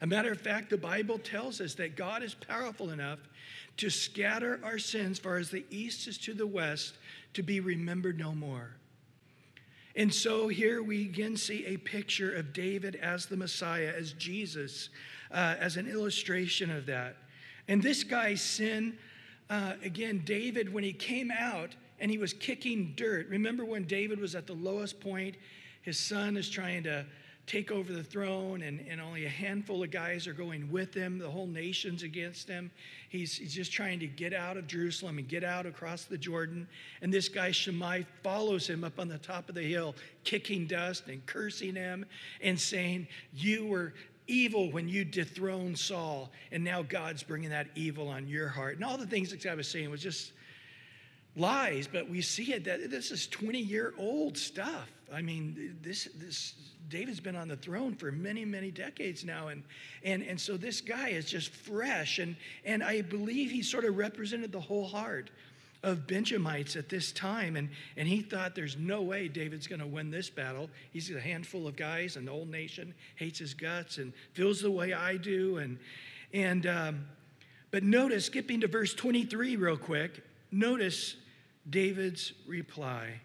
A 0.00 0.06
matter 0.06 0.32
of 0.32 0.40
fact, 0.40 0.70
the 0.70 0.78
Bible 0.78 1.18
tells 1.18 1.60
us 1.60 1.74
that 1.74 1.94
God 1.94 2.22
is 2.22 2.34
powerful 2.34 2.90
enough 2.90 3.18
to 3.76 3.90
scatter 3.90 4.58
our 4.64 4.78
sins 4.78 5.18
far 5.18 5.36
as 5.36 5.50
the 5.50 5.64
east 5.70 6.08
is 6.08 6.16
to 6.18 6.34
the 6.34 6.46
west 6.46 6.96
to 7.34 7.42
be 7.42 7.60
remembered 7.60 8.18
no 8.18 8.34
more. 8.34 8.76
And 10.00 10.14
so 10.14 10.48
here 10.48 10.82
we 10.82 11.02
again 11.02 11.36
see 11.36 11.66
a 11.66 11.76
picture 11.76 12.34
of 12.34 12.54
David 12.54 12.96
as 13.02 13.26
the 13.26 13.36
Messiah, 13.36 13.92
as 13.94 14.14
Jesus, 14.14 14.88
uh, 15.30 15.56
as 15.60 15.76
an 15.76 15.86
illustration 15.86 16.70
of 16.70 16.86
that. 16.86 17.16
And 17.68 17.82
this 17.82 18.02
guy's 18.02 18.40
sin, 18.40 18.96
uh, 19.50 19.74
again, 19.84 20.22
David, 20.24 20.72
when 20.72 20.84
he 20.84 20.94
came 20.94 21.30
out 21.30 21.74
and 21.98 22.10
he 22.10 22.16
was 22.16 22.32
kicking 22.32 22.94
dirt, 22.96 23.28
remember 23.28 23.62
when 23.62 23.84
David 23.84 24.20
was 24.20 24.34
at 24.34 24.46
the 24.46 24.54
lowest 24.54 25.00
point? 25.00 25.36
His 25.82 25.98
son 25.98 26.38
is 26.38 26.48
trying 26.48 26.82
to 26.84 27.04
take 27.50 27.72
over 27.72 27.92
the 27.92 28.04
throne, 28.04 28.62
and, 28.62 28.84
and 28.88 29.00
only 29.00 29.26
a 29.26 29.28
handful 29.28 29.82
of 29.82 29.90
guys 29.90 30.28
are 30.28 30.32
going 30.32 30.70
with 30.70 30.94
him. 30.94 31.18
The 31.18 31.28
whole 31.28 31.48
nation's 31.48 32.04
against 32.04 32.46
him. 32.46 32.70
He's, 33.08 33.36
he's 33.36 33.52
just 33.52 33.72
trying 33.72 33.98
to 34.00 34.06
get 34.06 34.32
out 34.32 34.56
of 34.56 34.68
Jerusalem 34.68 35.18
and 35.18 35.26
get 35.26 35.42
out 35.42 35.66
across 35.66 36.04
the 36.04 36.16
Jordan. 36.16 36.68
And 37.02 37.12
this 37.12 37.28
guy, 37.28 37.50
Shimei, 37.50 38.06
follows 38.22 38.68
him 38.68 38.84
up 38.84 39.00
on 39.00 39.08
the 39.08 39.18
top 39.18 39.48
of 39.48 39.56
the 39.56 39.64
hill, 39.64 39.96
kicking 40.22 40.68
dust 40.68 41.08
and 41.08 41.26
cursing 41.26 41.74
him 41.74 42.06
and 42.40 42.58
saying, 42.58 43.08
You 43.34 43.66
were 43.66 43.94
evil 44.28 44.70
when 44.70 44.88
you 44.88 45.04
dethroned 45.04 45.76
Saul, 45.76 46.30
and 46.52 46.62
now 46.62 46.82
God's 46.82 47.24
bringing 47.24 47.50
that 47.50 47.66
evil 47.74 48.06
on 48.06 48.28
your 48.28 48.46
heart. 48.46 48.76
And 48.76 48.84
all 48.84 48.96
the 48.96 49.08
things 49.08 49.30
that 49.30 49.42
God 49.42 49.56
was 49.56 49.66
saying 49.66 49.90
was 49.90 50.02
just 50.02 50.32
lies, 51.36 51.88
but 51.90 52.08
we 52.08 52.20
see 52.22 52.52
it 52.52 52.64
that 52.64 52.90
this 52.90 53.10
is 53.10 53.26
20 53.28 53.58
year 53.58 53.94
old 53.98 54.36
stuff. 54.36 54.90
I 55.12 55.22
mean, 55.22 55.76
this, 55.82 56.08
this 56.16 56.54
David's 56.88 57.20
been 57.20 57.36
on 57.36 57.48
the 57.48 57.56
throne 57.56 57.94
for 57.94 58.12
many, 58.12 58.44
many 58.44 58.70
decades 58.70 59.24
now. 59.24 59.48
And, 59.48 59.62
and, 60.04 60.22
and 60.22 60.40
so 60.40 60.56
this 60.56 60.80
guy 60.80 61.10
is 61.10 61.24
just 61.24 61.50
fresh. 61.50 62.18
And, 62.18 62.36
and 62.64 62.82
I 62.82 63.02
believe 63.02 63.50
he 63.50 63.62
sort 63.62 63.84
of 63.84 63.96
represented 63.96 64.52
the 64.52 64.60
whole 64.60 64.86
heart 64.86 65.30
of 65.82 66.06
Benjamites 66.06 66.76
at 66.76 66.88
this 66.88 67.12
time. 67.12 67.56
And, 67.56 67.70
and 67.96 68.06
he 68.06 68.20
thought 68.20 68.54
there's 68.54 68.76
no 68.76 69.02
way 69.02 69.28
David's 69.28 69.66
going 69.66 69.80
to 69.80 69.86
win 69.86 70.10
this 70.10 70.28
battle. 70.28 70.68
He's 70.92 71.10
a 71.10 71.20
handful 71.20 71.66
of 71.66 71.76
guys, 71.76 72.16
and 72.16 72.26
the 72.26 72.32
whole 72.32 72.44
nation 72.44 72.92
hates 73.16 73.38
his 73.38 73.54
guts 73.54 73.98
and 73.98 74.12
feels 74.34 74.60
the 74.60 74.70
way 74.70 74.92
I 74.92 75.16
do. 75.16 75.58
And, 75.58 75.78
and, 76.34 76.66
um, 76.66 77.06
but 77.70 77.82
notice, 77.82 78.26
skipping 78.26 78.60
to 78.60 78.68
verse 78.68 78.92
23 78.94 79.56
real 79.56 79.76
quick, 79.76 80.22
notice 80.50 81.16
David's 81.68 82.32
reply. 82.46 83.20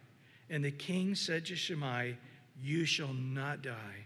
And 0.49 0.63
the 0.63 0.71
king 0.71 1.15
said 1.15 1.45
to 1.47 1.55
Shimei, 1.55 2.17
You 2.61 2.85
shall 2.85 3.13
not 3.13 3.61
die. 3.61 4.05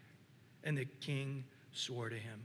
And 0.63 0.77
the 0.77 0.85
king 1.01 1.43
swore 1.71 2.09
to 2.09 2.15
him. 2.15 2.41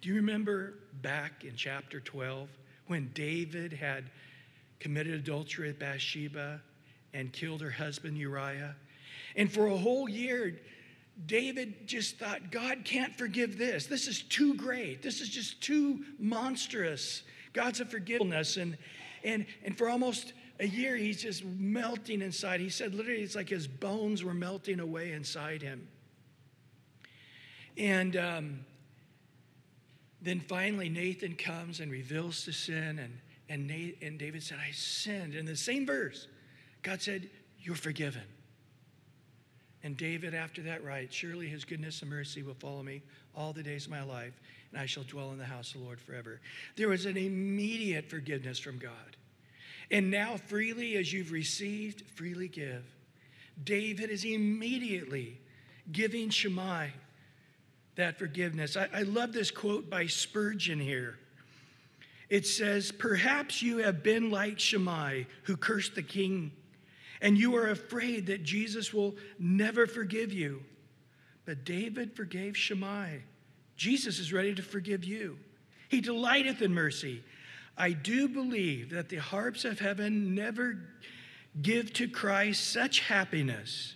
Do 0.00 0.08
you 0.08 0.16
remember 0.16 0.74
back 1.00 1.44
in 1.44 1.56
chapter 1.56 2.00
12 2.00 2.48
when 2.86 3.10
David 3.14 3.72
had 3.72 4.10
committed 4.78 5.14
adultery 5.14 5.68
with 5.68 5.78
Bathsheba 5.78 6.60
and 7.14 7.32
killed 7.32 7.62
her 7.62 7.70
husband 7.70 8.18
Uriah? 8.18 8.76
And 9.36 9.50
for 9.50 9.66
a 9.66 9.76
whole 9.76 10.08
year, 10.08 10.60
David 11.26 11.86
just 11.86 12.18
thought, 12.18 12.50
God 12.50 12.84
can't 12.84 13.16
forgive 13.16 13.56
this. 13.56 13.86
This 13.86 14.08
is 14.08 14.22
too 14.22 14.54
great. 14.54 15.02
This 15.02 15.20
is 15.20 15.28
just 15.28 15.60
too 15.62 16.04
monstrous. 16.18 17.22
God's 17.52 17.80
a 17.80 17.86
forgiveness. 17.86 18.56
And, 18.56 18.76
and, 19.22 19.46
and 19.64 19.78
for 19.78 19.88
almost 19.88 20.32
a 20.60 20.66
year, 20.66 20.96
he's 20.96 21.20
just 21.20 21.44
melting 21.44 22.22
inside. 22.22 22.60
He 22.60 22.68
said 22.68 22.94
literally, 22.94 23.22
it's 23.22 23.34
like 23.34 23.48
his 23.48 23.66
bones 23.66 24.22
were 24.22 24.34
melting 24.34 24.80
away 24.80 25.12
inside 25.12 25.62
him. 25.62 25.88
And 27.76 28.16
um, 28.16 28.60
then 30.22 30.40
finally, 30.40 30.88
Nathan 30.88 31.34
comes 31.34 31.80
and 31.80 31.90
reveals 31.90 32.44
the 32.44 32.52
sin. 32.52 32.98
And, 33.00 33.18
and, 33.48 33.66
Nate, 33.66 34.00
and 34.00 34.18
David 34.18 34.42
said, 34.42 34.58
I 34.64 34.70
sinned. 34.70 35.34
In 35.34 35.44
the 35.44 35.56
same 35.56 35.86
verse, 35.86 36.28
God 36.82 37.02
said, 37.02 37.28
You're 37.58 37.74
forgiven. 37.74 38.22
And 39.82 39.96
David, 39.96 40.34
after 40.34 40.62
that, 40.62 40.82
writes, 40.84 41.14
Surely 41.14 41.48
his 41.48 41.64
goodness 41.64 42.00
and 42.00 42.10
mercy 42.10 42.42
will 42.42 42.54
follow 42.54 42.82
me 42.82 43.02
all 43.34 43.52
the 43.52 43.62
days 43.62 43.86
of 43.86 43.90
my 43.90 44.02
life, 44.02 44.40
and 44.70 44.80
I 44.80 44.86
shall 44.86 45.02
dwell 45.02 45.32
in 45.32 45.38
the 45.38 45.44
house 45.44 45.74
of 45.74 45.80
the 45.80 45.84
Lord 45.84 46.00
forever. 46.00 46.40
There 46.76 46.88
was 46.88 47.04
an 47.06 47.16
immediate 47.16 48.08
forgiveness 48.08 48.58
from 48.58 48.78
God. 48.78 49.16
And 49.90 50.10
now, 50.10 50.36
freely 50.36 50.96
as 50.96 51.12
you've 51.12 51.32
received, 51.32 52.02
freely 52.14 52.48
give. 52.48 52.84
David 53.62 54.10
is 54.10 54.24
immediately 54.24 55.38
giving 55.92 56.30
Shimei 56.30 56.92
that 57.96 58.18
forgiveness. 58.18 58.76
I, 58.76 58.88
I 58.92 59.02
love 59.02 59.32
this 59.32 59.50
quote 59.50 59.88
by 59.88 60.06
Spurgeon 60.06 60.80
here. 60.80 61.18
It 62.28 62.46
says, 62.46 62.90
Perhaps 62.90 63.62
you 63.62 63.78
have 63.78 64.02
been 64.02 64.30
like 64.30 64.58
Shimei, 64.58 65.26
who 65.44 65.56
cursed 65.56 65.94
the 65.94 66.02
king, 66.02 66.52
and 67.20 67.38
you 67.38 67.54
are 67.56 67.68
afraid 67.68 68.26
that 68.26 68.42
Jesus 68.42 68.92
will 68.92 69.14
never 69.38 69.86
forgive 69.86 70.32
you. 70.32 70.62
But 71.44 71.64
David 71.64 72.16
forgave 72.16 72.56
Shimei. 72.56 73.22
Jesus 73.76 74.18
is 74.18 74.32
ready 74.32 74.54
to 74.54 74.62
forgive 74.62 75.04
you. 75.04 75.38
He 75.88 76.00
delighteth 76.00 76.62
in 76.62 76.72
mercy. 76.74 77.22
I 77.76 77.90
do 77.90 78.28
believe 78.28 78.90
that 78.90 79.08
the 79.08 79.16
harps 79.16 79.64
of 79.64 79.80
heaven 79.80 80.34
never 80.34 80.78
give 81.60 81.92
to 81.94 82.08
Christ 82.08 82.72
such 82.72 83.00
happiness 83.00 83.94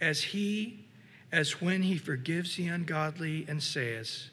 as 0.00 0.22
he 0.22 0.86
as 1.32 1.60
when 1.60 1.82
he 1.82 1.96
forgives 1.96 2.56
the 2.56 2.66
ungodly 2.66 3.46
and 3.48 3.62
says, 3.62 4.30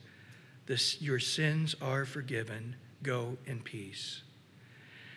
this, 0.65 1.01
Your 1.01 1.19
sins 1.19 1.75
are 1.81 2.05
forgiven. 2.05 2.75
Go 3.03 3.37
in 3.45 3.59
peace. 3.59 4.23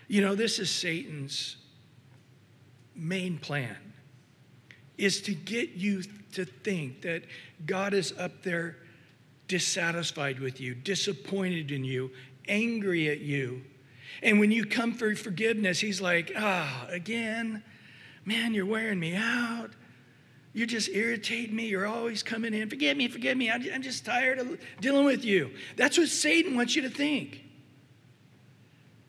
You 0.09 0.21
know, 0.21 0.35
this 0.35 0.59
is 0.59 0.71
Satan's 0.71 1.57
main 2.95 3.39
plan 3.39 3.77
is 4.99 5.23
to 5.23 5.35
get 5.35 5.71
you 5.71 6.03
to 6.33 6.45
think 6.45 7.03
that 7.03 7.23
God 7.65 7.95
is 7.95 8.13
up 8.19 8.43
there 8.43 8.77
dissatisfied 9.49 10.39
with 10.39 10.61
you, 10.61 10.75
disappointed 10.75 11.73
in 11.73 11.85
you, 11.85 12.11
angry 12.51 13.09
at 13.09 13.21
you. 13.21 13.63
And 14.23 14.39
when 14.39 14.51
you 14.51 14.67
come 14.67 14.93
for 14.93 15.15
forgiveness, 15.15 15.81
he's 15.81 16.01
like, 16.01 16.33
ah, 16.37 16.87
oh, 16.87 16.93
again, 16.93 17.63
man, 18.25 18.53
you're 18.53 18.67
wearing 18.67 19.01
me 19.01 19.15
out. 19.15 19.71
You 20.53 20.67
just 20.67 20.89
irritate 20.89 21.53
me. 21.53 21.67
You're 21.67 21.87
always 21.87 22.23
coming 22.23 22.53
in. 22.53 22.69
Forgive 22.69 22.97
me, 22.97 23.09
forgive 23.09 23.39
me. 23.39 23.51
I'm 23.51 23.83
just 23.83 24.05
tired 24.05 24.39
of 24.39 24.61
dealing 24.81 25.05
with 25.05 25.25
you. 25.25 25.51
That's 25.77 25.97
what 25.97 26.09
Satan 26.09 26.57
wants 26.57 26.75
you 26.75 26.83
to 26.83 26.91
think. 26.91 27.45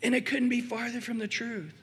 And 0.03 0.15
it 0.15 0.25
couldn't 0.25 0.49
be 0.49 0.61
farther 0.61 1.01
from 1.01 1.17
the 1.17 1.27
truth. 1.27 1.73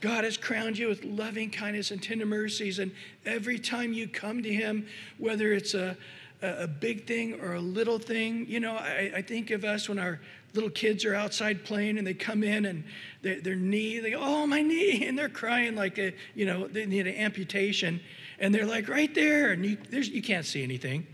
God 0.00 0.24
has 0.24 0.36
crowned 0.36 0.76
you 0.76 0.88
with 0.88 1.04
loving 1.04 1.50
kindness 1.50 1.90
and 1.90 2.02
tender 2.02 2.26
mercies. 2.26 2.78
And 2.78 2.92
every 3.24 3.58
time 3.58 3.92
you 3.94 4.06
come 4.06 4.42
to 4.42 4.52
Him, 4.52 4.86
whether 5.18 5.52
it's 5.52 5.74
a, 5.74 5.96
a 6.42 6.66
big 6.66 7.06
thing 7.06 7.40
or 7.40 7.54
a 7.54 7.60
little 7.60 7.98
thing, 7.98 8.46
you 8.48 8.60
know, 8.60 8.76
I, 8.76 9.12
I 9.16 9.22
think 9.22 9.50
of 9.50 9.64
us 9.64 9.88
when 9.88 9.98
our 9.98 10.20
little 10.54 10.70
kids 10.70 11.04
are 11.04 11.14
outside 11.14 11.64
playing 11.64 11.98
and 11.98 12.06
they 12.06 12.14
come 12.14 12.42
in 12.42 12.64
and 12.66 12.84
their, 13.22 13.40
their 13.40 13.54
knee, 13.54 14.00
they 14.00 14.10
go, 14.10 14.20
oh, 14.20 14.46
my 14.46 14.62
knee, 14.62 15.04
and 15.06 15.18
they're 15.18 15.28
crying 15.28 15.74
like, 15.74 15.98
a, 15.98 16.14
you 16.34 16.46
know, 16.46 16.66
they 16.66 16.86
need 16.86 17.06
an 17.06 17.14
amputation. 17.14 18.00
And 18.38 18.54
they're 18.54 18.66
like, 18.66 18.88
right 18.88 19.14
there, 19.14 19.52
and 19.52 19.64
you, 19.64 19.78
you 19.90 20.22
can't 20.22 20.44
see 20.44 20.62
anything. 20.62 21.06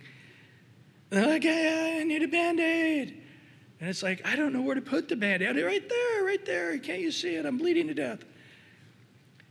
And 1.11 1.21
they're 1.21 1.29
like, 1.29 1.45
yeah, 1.45 1.99
I 2.01 2.05
need 2.05 2.23
a 2.23 2.29
band 2.29 2.59
aid. 2.59 3.23
And 3.81 3.91
it's 3.91 4.03
like, 4.03 4.27
I 4.27 4.37
don't 4.37 4.53
know 4.53 4.63
where 4.63 4.75
to 4.75 4.81
put 4.81 5.09
the 5.09 5.17
band 5.17 5.43
aid. 5.43 5.57
Right 5.57 5.89
there, 5.89 6.25
right 6.25 6.45
there. 6.45 6.79
Can't 6.79 7.01
you 7.01 7.11
see 7.11 7.35
it? 7.35 7.45
I'm 7.45 7.59
bleeding 7.59 7.89
to 7.89 7.95
death. 7.95 8.25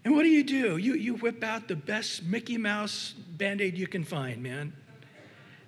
And 0.04 0.16
what 0.16 0.24
do 0.24 0.30
you 0.30 0.44
do? 0.44 0.78
You, 0.78 0.96
you 0.96 1.16
whip 1.16 1.44
out 1.44 1.68
the 1.68 1.76
best 1.76 2.24
Mickey 2.24 2.58
Mouse 2.58 3.14
band 3.38 3.62
aid 3.62 3.78
you 3.78 3.88
can 3.88 4.04
find, 4.04 4.42
man. 4.42 4.74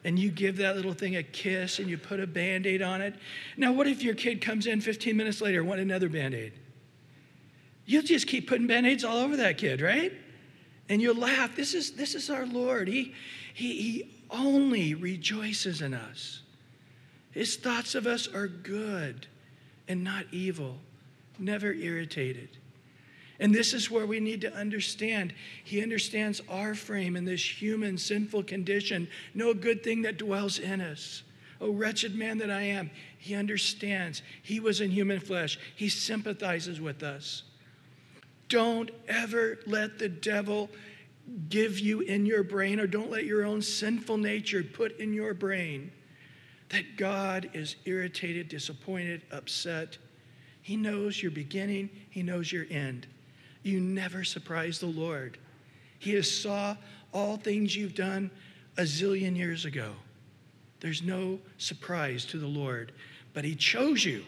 And 0.06 0.20
you 0.20 0.32
give 0.32 0.58
that 0.58 0.76
little 0.76 0.94
thing 0.94 1.16
a 1.16 1.24
kiss 1.24 1.80
and 1.80 1.90
you 1.90 1.98
put 1.98 2.20
a 2.20 2.28
band 2.28 2.68
aid 2.68 2.82
on 2.82 3.02
it. 3.02 3.16
Now, 3.56 3.72
what 3.72 3.88
if 3.88 4.04
your 4.04 4.16
kid 4.16 4.42
comes 4.42 4.68
in 4.68 4.82
15 4.82 5.16
minutes 5.16 5.40
later 5.40 5.60
and 5.60 5.68
want 5.68 5.80
another 5.80 6.10
band 6.10 6.34
aid? 6.34 6.54
You'll 7.86 8.04
just 8.04 8.28
keep 8.28 8.48
putting 8.48 8.68
band 8.68 8.86
aids 8.86 9.04
all 9.04 9.18
over 9.18 9.38
that 9.38 9.58
kid, 9.58 9.82
right? 9.82 10.14
And 10.90 11.02
you'll 11.02 11.16
laugh. 11.16 11.56
This 11.56 11.74
is, 11.74 11.92
this 11.92 12.16
is 12.16 12.30
our 12.30 12.46
Lord. 12.46 12.88
He, 12.88 13.14
he, 13.54 13.82
he 13.82 14.12
only 14.30 14.94
rejoices 14.94 15.82
in 15.82 15.94
us. 15.94 16.42
His 17.32 17.56
thoughts 17.56 17.96
of 17.96 18.06
us 18.06 18.28
are 18.28 18.48
good 18.48 19.28
and 19.88 20.04
not 20.04 20.26
evil, 20.32 20.78
never 21.40 21.74
irritated. 21.74 22.50
And 23.44 23.54
this 23.54 23.74
is 23.74 23.92
where 23.92 24.06
we 24.06 24.22
need 24.22 24.40
to 24.42 24.56
understand. 24.56 25.34
He 25.66 25.84
understands 25.84 26.42
our 26.48 26.74
frame 26.74 27.18
in 27.18 27.26
this 27.26 27.44
human 27.62 27.98
sinful 27.98 28.44
condition, 28.44 29.10
no 29.34 29.54
good 29.54 29.84
thing 29.84 30.04
that 30.04 30.18
dwells 30.18 30.60
in 30.60 30.80
us. 30.80 31.24
Oh, 31.60 31.72
wretched 31.72 32.16
man 32.16 32.38
that 32.38 32.50
I 32.50 32.62
am. 32.62 32.90
He 33.18 33.36
understands. 33.36 34.22
He 34.42 34.62
was 34.62 34.80
in 34.80 34.92
human 34.92 35.20
flesh, 35.20 35.60
he 35.76 35.90
sympathizes 35.90 36.80
with 36.80 37.04
us. 37.04 37.44
Don't 38.48 38.90
ever 39.10 39.60
let 39.66 40.00
the 40.00 40.08
devil 40.08 40.70
give 41.50 41.80
you 41.80 42.00
in 42.00 42.26
your 42.26 42.44
brain, 42.44 42.80
or 42.80 42.88
don't 42.88 43.12
let 43.12 43.26
your 43.26 43.44
own 43.44 43.62
sinful 43.62 44.20
nature 44.20 44.64
put 44.64 44.98
in 45.02 45.14
your 45.14 45.34
brain 45.34 45.92
that 46.70 46.96
God 46.96 47.50
is 47.52 47.76
irritated, 47.84 48.48
disappointed, 48.48 49.22
upset. 49.32 49.98
He 50.62 50.78
knows 50.78 51.22
your 51.22 51.32
beginning, 51.32 51.90
He 52.10 52.24
knows 52.24 52.50
your 52.50 52.68
end. 52.70 53.06
You 53.64 53.80
never 53.80 54.24
surprise 54.24 54.80
the 54.80 54.86
Lord. 54.86 55.38
He 56.00 56.14
has 56.14 56.30
saw 56.30 56.76
all 57.14 57.38
things 57.38 57.76
you've 57.76 57.96
done 57.96 58.30
a 58.78 58.84
zillion 58.84 59.36
years 59.36 59.66
ago. 59.66 59.94
There's 60.82 61.02
no 61.02 61.40
surprise 61.58 62.26
to 62.26 62.38
the 62.38 62.48
Lord, 62.48 62.92
but 63.34 63.46
He 63.46 63.56
chose 63.56 64.04
you, 64.04 64.26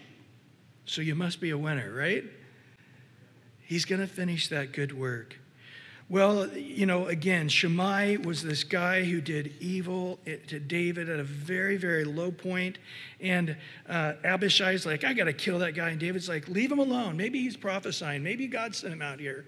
so 0.85 1.01
you 1.01 1.15
must 1.15 1.41
be 1.41 1.49
a 1.49 1.57
winner, 1.57 1.93
right? 1.93 2.23
He's 3.61 3.83
going 3.83 4.01
to 4.01 4.07
finish 4.07 4.47
that 4.47 4.71
good 4.71 4.97
work. 4.97 5.35
Well, 6.07 6.47
you 6.55 6.85
know, 6.85 7.07
again, 7.07 7.49
Shimei 7.49 8.17
was 8.17 8.43
this 8.43 8.63
guy 8.63 9.03
who 9.03 9.21
did 9.21 9.55
evil 9.59 10.19
to 10.25 10.59
David 10.59 11.09
at 11.09 11.19
a 11.19 11.23
very, 11.23 11.77
very 11.77 12.03
low 12.03 12.29
point. 12.29 12.77
And 13.19 13.57
uh, 13.89 14.13
Abishai's 14.23 14.85
like, 14.85 15.03
I 15.03 15.13
got 15.13 15.23
to 15.23 15.33
kill 15.33 15.57
that 15.59 15.73
guy. 15.73 15.89
And 15.89 15.99
David's 15.99 16.29
like, 16.29 16.47
leave 16.47 16.71
him 16.71 16.77
alone. 16.77 17.17
Maybe 17.17 17.41
he's 17.41 17.57
prophesying. 17.57 18.21
Maybe 18.21 18.45
God 18.45 18.75
sent 18.75 18.93
him 18.93 19.01
out 19.01 19.19
here. 19.19 19.45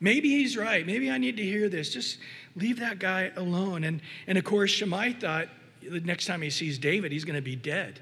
Maybe 0.00 0.30
he's 0.30 0.56
right. 0.56 0.86
Maybe 0.86 1.10
I 1.10 1.18
need 1.18 1.36
to 1.36 1.42
hear 1.42 1.68
this. 1.68 1.92
Just 1.92 2.18
leave 2.56 2.80
that 2.80 2.98
guy 2.98 3.30
alone. 3.36 3.84
And, 3.84 4.00
and 4.26 4.38
of 4.38 4.44
course, 4.44 4.70
Shimei 4.70 5.12
thought 5.12 5.48
the 5.82 6.00
next 6.00 6.24
time 6.24 6.40
he 6.40 6.48
sees 6.48 6.78
David, 6.78 7.12
he's 7.12 7.26
going 7.26 7.36
to 7.36 7.42
be 7.42 7.56
dead. 7.56 8.00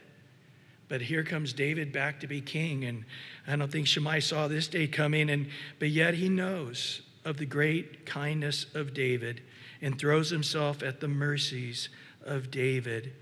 But 0.88 1.00
here 1.00 1.24
comes 1.24 1.52
David 1.52 1.90
back 1.90 2.20
to 2.20 2.28
be 2.28 2.40
king. 2.40 2.84
And 2.84 3.04
I 3.48 3.56
don't 3.56 3.72
think 3.72 3.88
Shimei 3.88 4.20
saw 4.20 4.46
this 4.46 4.68
day 4.68 4.86
coming. 4.86 5.28
And, 5.28 5.48
but 5.80 5.88
yet 5.88 6.14
he 6.14 6.28
knows 6.28 7.00
of 7.26 7.36
the 7.38 7.44
great 7.44 8.06
kindness 8.06 8.66
of 8.72 8.94
David 8.94 9.42
and 9.82 9.98
throws 9.98 10.30
himself 10.30 10.82
at 10.82 11.00
the 11.00 11.08
mercies 11.08 11.88
of 12.24 12.52
David. 12.52 13.12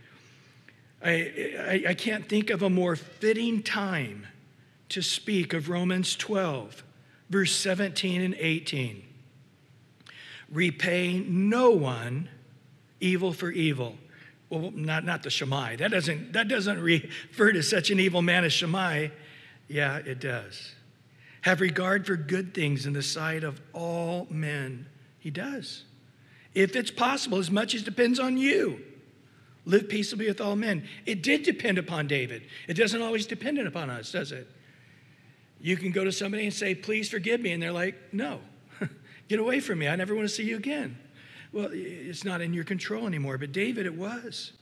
I, 1.03 1.55
I, 1.59 1.85
I, 1.89 1.95
can't 1.95 2.29
think 2.29 2.51
of 2.51 2.63
a 2.63 2.71
more 2.71 2.97
fitting 2.97 3.63
time 3.63 4.27
to 4.91 5.03
speak 5.03 5.55
of 5.55 5.71
Romans 5.71 6.17
12, 6.17 6.85
verse 7.31 7.57
17 7.57 8.21
and 8.21 8.35
18. 8.39 9.03
Repay 10.51 11.25
no 11.27 11.71
one 11.71 12.29
evil 13.01 13.33
for 13.33 13.51
evil. 13.51 13.97
Well, 14.51 14.71
not, 14.75 15.05
not 15.05 15.23
the 15.23 15.31
Shimei. 15.31 15.77
That 15.77 15.91
doesn't, 15.91 16.35
that 16.35 16.49
doesn't 16.49 16.81
refer 16.81 17.53
to 17.53 17.63
such 17.63 17.91
an 17.91 17.99
evil 17.99 18.21
man 18.21 18.45
as 18.45 18.53
Shimei. 18.53 19.11
Yeah, 19.67 19.97
it 19.97 20.21
does. 20.21 20.75
Have 21.45 21.61
regard 21.61 22.07
for 22.07 22.17
good 22.17 22.55
things 22.55 22.87
in 22.87 22.95
the 22.95 23.03
sight 23.03 23.45
of 23.45 23.61
all 23.75 24.27
men. 24.31 24.87
He 25.19 25.29
does. 25.29 25.85
If 26.55 26.75
it's 26.75 26.91
possible, 26.91 27.37
as 27.37 27.51
much 27.51 27.75
as 27.75 27.83
depends 27.83 28.19
on 28.19 28.39
you, 28.39 28.81
live 29.67 29.91
peaceably 29.91 30.27
with 30.27 30.41
all 30.41 30.57
men. 30.57 30.89
It 31.05 31.23
did 31.23 31.43
depend 31.43 31.77
upon 31.77 32.07
David. 32.07 32.45
It 32.67 32.79
doesn't 32.79 33.03
always 33.03 33.27
depend 33.27 33.59
upon 33.59 33.91
us, 33.91 34.11
does 34.11 34.33
it? 34.33 34.49
You 35.61 35.77
can 35.77 35.93
go 35.93 36.03
to 36.03 36.13
somebody 36.13 36.45
and 36.45 36.55
say, 36.55 36.75
Please 36.75 37.11
forgive 37.11 37.43
me. 37.43 37.53
And 37.53 37.63
they're 37.63 37.73
like, 37.73 37.97
No, 38.11 38.41
get 39.29 39.39
away 39.39 39.61
from 39.61 39.81
me. 39.81 39.87
I 39.87 39.97
never 39.97 40.15
want 40.15 40.27
to 40.27 40.35
see 40.35 40.45
you 40.45 40.57
again. 40.57 40.97
Well, 41.53 41.69
it's 41.73 42.25
not 42.25 42.41
in 42.41 42.55
your 42.55 42.65
control 42.65 43.07
anymore. 43.07 43.37
But 43.37 43.53
David, 43.53 43.85
it 43.85 43.95
was. 43.95 44.53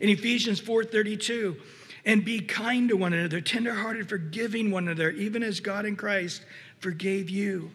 In 0.00 0.08
Ephesians 0.08 0.60
4:32, 0.60 1.56
and 2.04 2.24
be 2.24 2.40
kind 2.40 2.88
to 2.88 2.96
one 2.96 3.12
another, 3.12 3.40
tenderhearted, 3.40 4.08
forgiving 4.08 4.70
one 4.70 4.88
another, 4.88 5.10
even 5.10 5.42
as 5.42 5.60
God 5.60 5.84
in 5.84 5.96
Christ 5.96 6.42
forgave 6.78 7.28
you. 7.28 7.70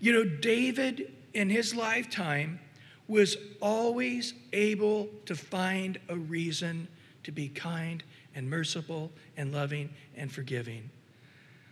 You 0.00 0.12
know, 0.12 0.24
David 0.24 1.12
in 1.34 1.50
his 1.50 1.74
lifetime 1.74 2.60
was 3.06 3.36
always 3.60 4.34
able 4.52 5.08
to 5.26 5.34
find 5.34 5.98
a 6.08 6.16
reason 6.16 6.88
to 7.24 7.32
be 7.32 7.48
kind 7.48 8.02
and 8.34 8.48
merciful 8.48 9.10
and 9.36 9.52
loving 9.52 9.90
and 10.16 10.30
forgiving. 10.30 10.90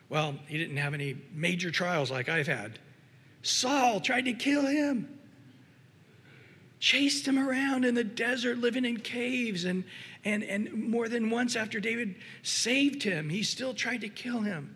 Well, 0.09 0.35
he 0.47 0.59
didn't 0.59 0.77
have 0.77 0.95
any 0.95 1.17
major 1.33 1.71
trials 1.71 2.11
like 2.11 2.29
I've 2.29 2.47
had. 2.47 2.79
Saul 3.43 4.01
tried 4.01 4.25
to 4.27 4.33
kill 4.33 4.67
him 4.67 5.17
chased 6.79 7.27
him 7.27 7.39
around 7.39 7.85
in 7.85 7.95
the 7.95 8.05
desert, 8.05 8.59
living 8.59 8.85
in 8.85 8.99
caves. 8.99 9.65
And, 9.65 9.85
and, 10.27 10.43
and 10.43 10.91
more 10.91 11.09
than 11.09 11.31
once 11.31 11.55
after 11.55 11.79
David 11.79 12.17
saved 12.43 13.05
him, 13.05 13.29
he 13.29 13.45
still 13.45 13.73
tried 13.73 14.01
to 14.01 14.09
kill 14.09 14.41
him. 14.41 14.75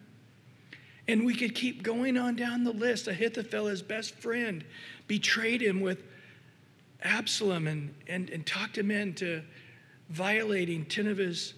And 1.08 1.26
we 1.26 1.34
could 1.34 1.56
keep 1.56 1.82
going 1.82 2.16
on 2.16 2.36
down 2.36 2.62
the 2.62 2.70
list. 2.70 3.08
Ahithophel, 3.08 3.66
his 3.66 3.82
best 3.82 4.14
friend, 4.14 4.64
betrayed 5.08 5.60
him 5.60 5.80
with 5.80 6.04
Absalom 7.02 7.66
and, 7.66 7.92
and, 8.06 8.30
and 8.30 8.46
talked 8.46 8.78
him 8.78 8.92
into 8.92 9.42
violating 10.08 10.84
10 10.84 11.08
of 11.08 11.18
his 11.18 11.54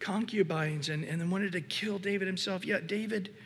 concubines 0.00 0.88
and, 0.88 1.04
and 1.04 1.20
then 1.20 1.30
wanted 1.30 1.52
to 1.52 1.60
kill 1.60 2.00
David 2.00 2.26
himself. 2.26 2.64
Yet 2.64 2.88
David, 2.88 3.36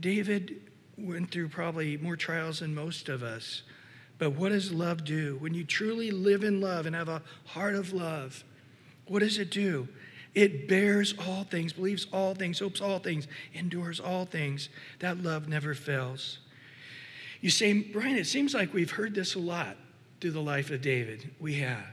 David 0.00 0.60
went 0.98 1.30
through 1.30 1.48
probably 1.48 1.96
more 1.96 2.16
trials 2.16 2.60
than 2.60 2.74
most 2.74 3.08
of 3.08 3.22
us. 3.22 3.62
But 4.18 4.32
what 4.32 4.50
does 4.50 4.70
love 4.70 5.02
do? 5.02 5.38
When 5.40 5.54
you 5.54 5.64
truly 5.64 6.10
live 6.10 6.44
in 6.44 6.60
love 6.60 6.84
and 6.84 6.94
have 6.94 7.08
a 7.08 7.22
heart 7.46 7.74
of 7.74 7.94
love, 7.94 8.44
what 9.10 9.18
does 9.18 9.38
it 9.38 9.50
do? 9.50 9.88
It 10.36 10.68
bears 10.68 11.14
all 11.26 11.42
things, 11.42 11.72
believes 11.72 12.06
all 12.12 12.32
things, 12.32 12.60
hopes 12.60 12.80
all 12.80 13.00
things, 13.00 13.26
endures 13.52 13.98
all 13.98 14.24
things. 14.24 14.68
That 15.00 15.20
love 15.20 15.48
never 15.48 15.74
fails. 15.74 16.38
You 17.40 17.50
say, 17.50 17.72
Brian, 17.72 18.16
it 18.16 18.28
seems 18.28 18.54
like 18.54 18.72
we've 18.72 18.92
heard 18.92 19.16
this 19.16 19.34
a 19.34 19.40
lot 19.40 19.76
through 20.20 20.30
the 20.30 20.40
life 20.40 20.70
of 20.70 20.80
David. 20.80 21.28
We 21.40 21.54
have. 21.54 21.84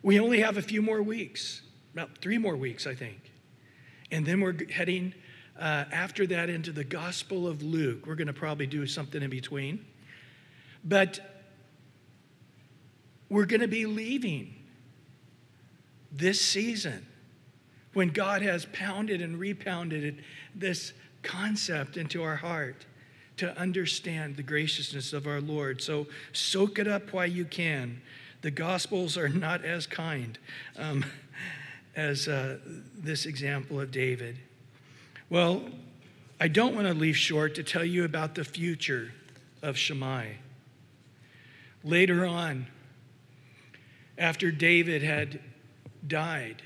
We 0.00 0.20
only 0.20 0.38
have 0.42 0.58
a 0.58 0.62
few 0.62 0.80
more 0.80 1.02
weeks, 1.02 1.62
about 1.92 2.18
three 2.18 2.38
more 2.38 2.56
weeks, 2.56 2.86
I 2.86 2.94
think. 2.94 3.32
And 4.12 4.24
then 4.24 4.40
we're 4.40 4.54
heading 4.70 5.12
uh, 5.58 5.86
after 5.90 6.24
that 6.28 6.48
into 6.48 6.70
the 6.70 6.84
Gospel 6.84 7.48
of 7.48 7.64
Luke. 7.64 8.06
We're 8.06 8.14
going 8.14 8.28
to 8.28 8.32
probably 8.32 8.68
do 8.68 8.86
something 8.86 9.20
in 9.20 9.30
between. 9.30 9.84
But 10.84 11.18
we're 13.28 13.46
going 13.46 13.62
to 13.62 13.68
be 13.68 13.86
leaving 13.86 14.54
this 16.12 16.40
season 16.40 17.06
when 17.92 18.08
God 18.08 18.42
has 18.42 18.66
pounded 18.66 19.20
and 19.20 19.38
repounded 19.38 20.22
this 20.54 20.92
concept 21.22 21.96
into 21.96 22.22
our 22.22 22.36
heart 22.36 22.86
to 23.36 23.56
understand 23.58 24.36
the 24.36 24.42
graciousness 24.42 25.12
of 25.12 25.26
our 25.26 25.40
Lord. 25.40 25.82
So 25.82 26.06
soak 26.32 26.78
it 26.78 26.86
up 26.86 27.12
while 27.12 27.26
you 27.26 27.44
can. 27.44 28.00
The 28.42 28.50
Gospels 28.50 29.16
are 29.16 29.28
not 29.28 29.64
as 29.64 29.86
kind 29.86 30.38
um, 30.78 31.04
as 31.96 32.28
uh, 32.28 32.58
this 32.96 33.26
example 33.26 33.80
of 33.80 33.90
David. 33.90 34.38
Well, 35.28 35.64
I 36.38 36.48
don't 36.48 36.74
want 36.74 36.86
to 36.86 36.94
leave 36.94 37.16
short 37.16 37.54
to 37.56 37.62
tell 37.62 37.84
you 37.84 38.04
about 38.04 38.34
the 38.34 38.44
future 38.44 39.12
of 39.62 39.76
Shimei. 39.76 40.36
Later 41.84 42.24
on, 42.24 42.66
after 44.18 44.50
David 44.50 45.02
had 45.02 45.40
died, 46.06 46.62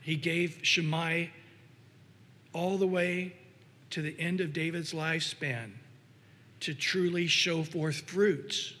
he 0.00 0.16
gave 0.16 0.60
Shimei 0.62 1.30
all 2.52 2.78
the 2.78 2.86
way 2.86 3.34
to 3.90 4.02
the 4.02 4.18
end 4.18 4.40
of 4.40 4.52
David's 4.52 4.92
lifespan 4.92 5.72
to 6.60 6.74
truly 6.74 7.26
show 7.26 7.62
forth 7.62 8.02
fruits 8.02 8.74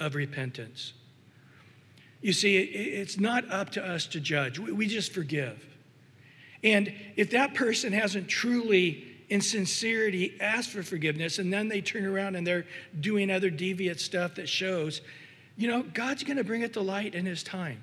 of 0.00 0.14
repentance. 0.14 0.92
You 2.20 2.32
see, 2.32 2.56
it's 2.56 3.18
not 3.18 3.50
up 3.50 3.70
to 3.70 3.84
us 3.84 4.06
to 4.08 4.20
judge, 4.20 4.58
we 4.58 4.86
just 4.86 5.12
forgive. 5.12 5.62
And 6.62 6.92
if 7.16 7.30
that 7.32 7.54
person 7.54 7.92
hasn't 7.92 8.28
truly, 8.28 9.04
in 9.28 9.42
sincerity, 9.42 10.34
asked 10.40 10.70
for 10.70 10.82
forgiveness, 10.82 11.38
and 11.38 11.52
then 11.52 11.68
they 11.68 11.82
turn 11.82 12.06
around 12.06 12.36
and 12.36 12.46
they're 12.46 12.66
doing 12.98 13.30
other 13.30 13.50
deviant 13.50 14.00
stuff 14.00 14.36
that 14.36 14.48
shows, 14.48 15.02
you 15.56 15.68
know, 15.68 15.82
God's 15.82 16.24
going 16.24 16.38
to 16.38 16.44
bring 16.44 16.62
it 16.62 16.72
to 16.72 16.80
light 16.80 17.14
in 17.14 17.26
His 17.26 17.42
time. 17.42 17.82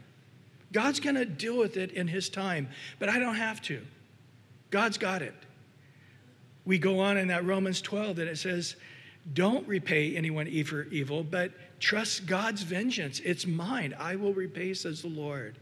God's 0.71 0.99
going 0.99 1.15
to 1.15 1.25
deal 1.25 1.57
with 1.57 1.77
it 1.77 1.91
in 1.91 2.07
His 2.07 2.29
time, 2.29 2.69
but 2.99 3.09
I 3.09 3.19
don't 3.19 3.35
have 3.35 3.61
to. 3.63 3.81
God's 4.69 4.97
got 4.97 5.21
it. 5.21 5.33
We 6.65 6.77
go 6.77 6.99
on 6.99 7.17
in 7.17 7.27
that 7.27 7.45
Romans 7.45 7.81
12 7.81 8.17
that 8.17 8.27
it 8.27 8.37
says, 8.37 8.75
don't 9.33 9.67
repay 9.67 10.15
anyone 10.15 10.47
for 10.63 10.83
evil, 10.83 11.23
but 11.23 11.51
trust 11.79 12.25
God's 12.25 12.63
vengeance. 12.63 13.19
It's 13.19 13.45
mine. 13.45 13.95
I 13.99 14.15
will 14.15 14.33
repay, 14.33 14.73
says 14.73 15.01
the 15.01 15.09
Lord. 15.09 15.57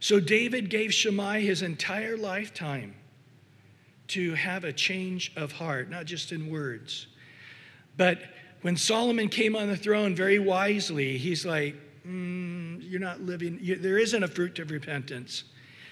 So 0.00 0.20
David 0.20 0.70
gave 0.70 0.94
Shimei 0.94 1.44
his 1.44 1.62
entire 1.62 2.16
lifetime 2.16 2.94
to 4.08 4.34
have 4.34 4.64
a 4.64 4.72
change 4.72 5.32
of 5.36 5.52
heart, 5.52 5.90
not 5.90 6.06
just 6.06 6.32
in 6.32 6.50
words. 6.50 7.08
But 7.96 8.18
when 8.62 8.76
Solomon 8.76 9.28
came 9.28 9.54
on 9.54 9.68
the 9.68 9.76
throne 9.76 10.14
very 10.14 10.38
wisely, 10.38 11.18
he's 11.18 11.44
like, 11.44 11.76
mm, 12.08 12.78
You're 12.80 13.00
not 13.00 13.20
living, 13.20 13.58
you, 13.60 13.76
there 13.76 13.98
isn't 13.98 14.22
a 14.22 14.28
fruit 14.28 14.58
of 14.58 14.70
repentance. 14.70 15.44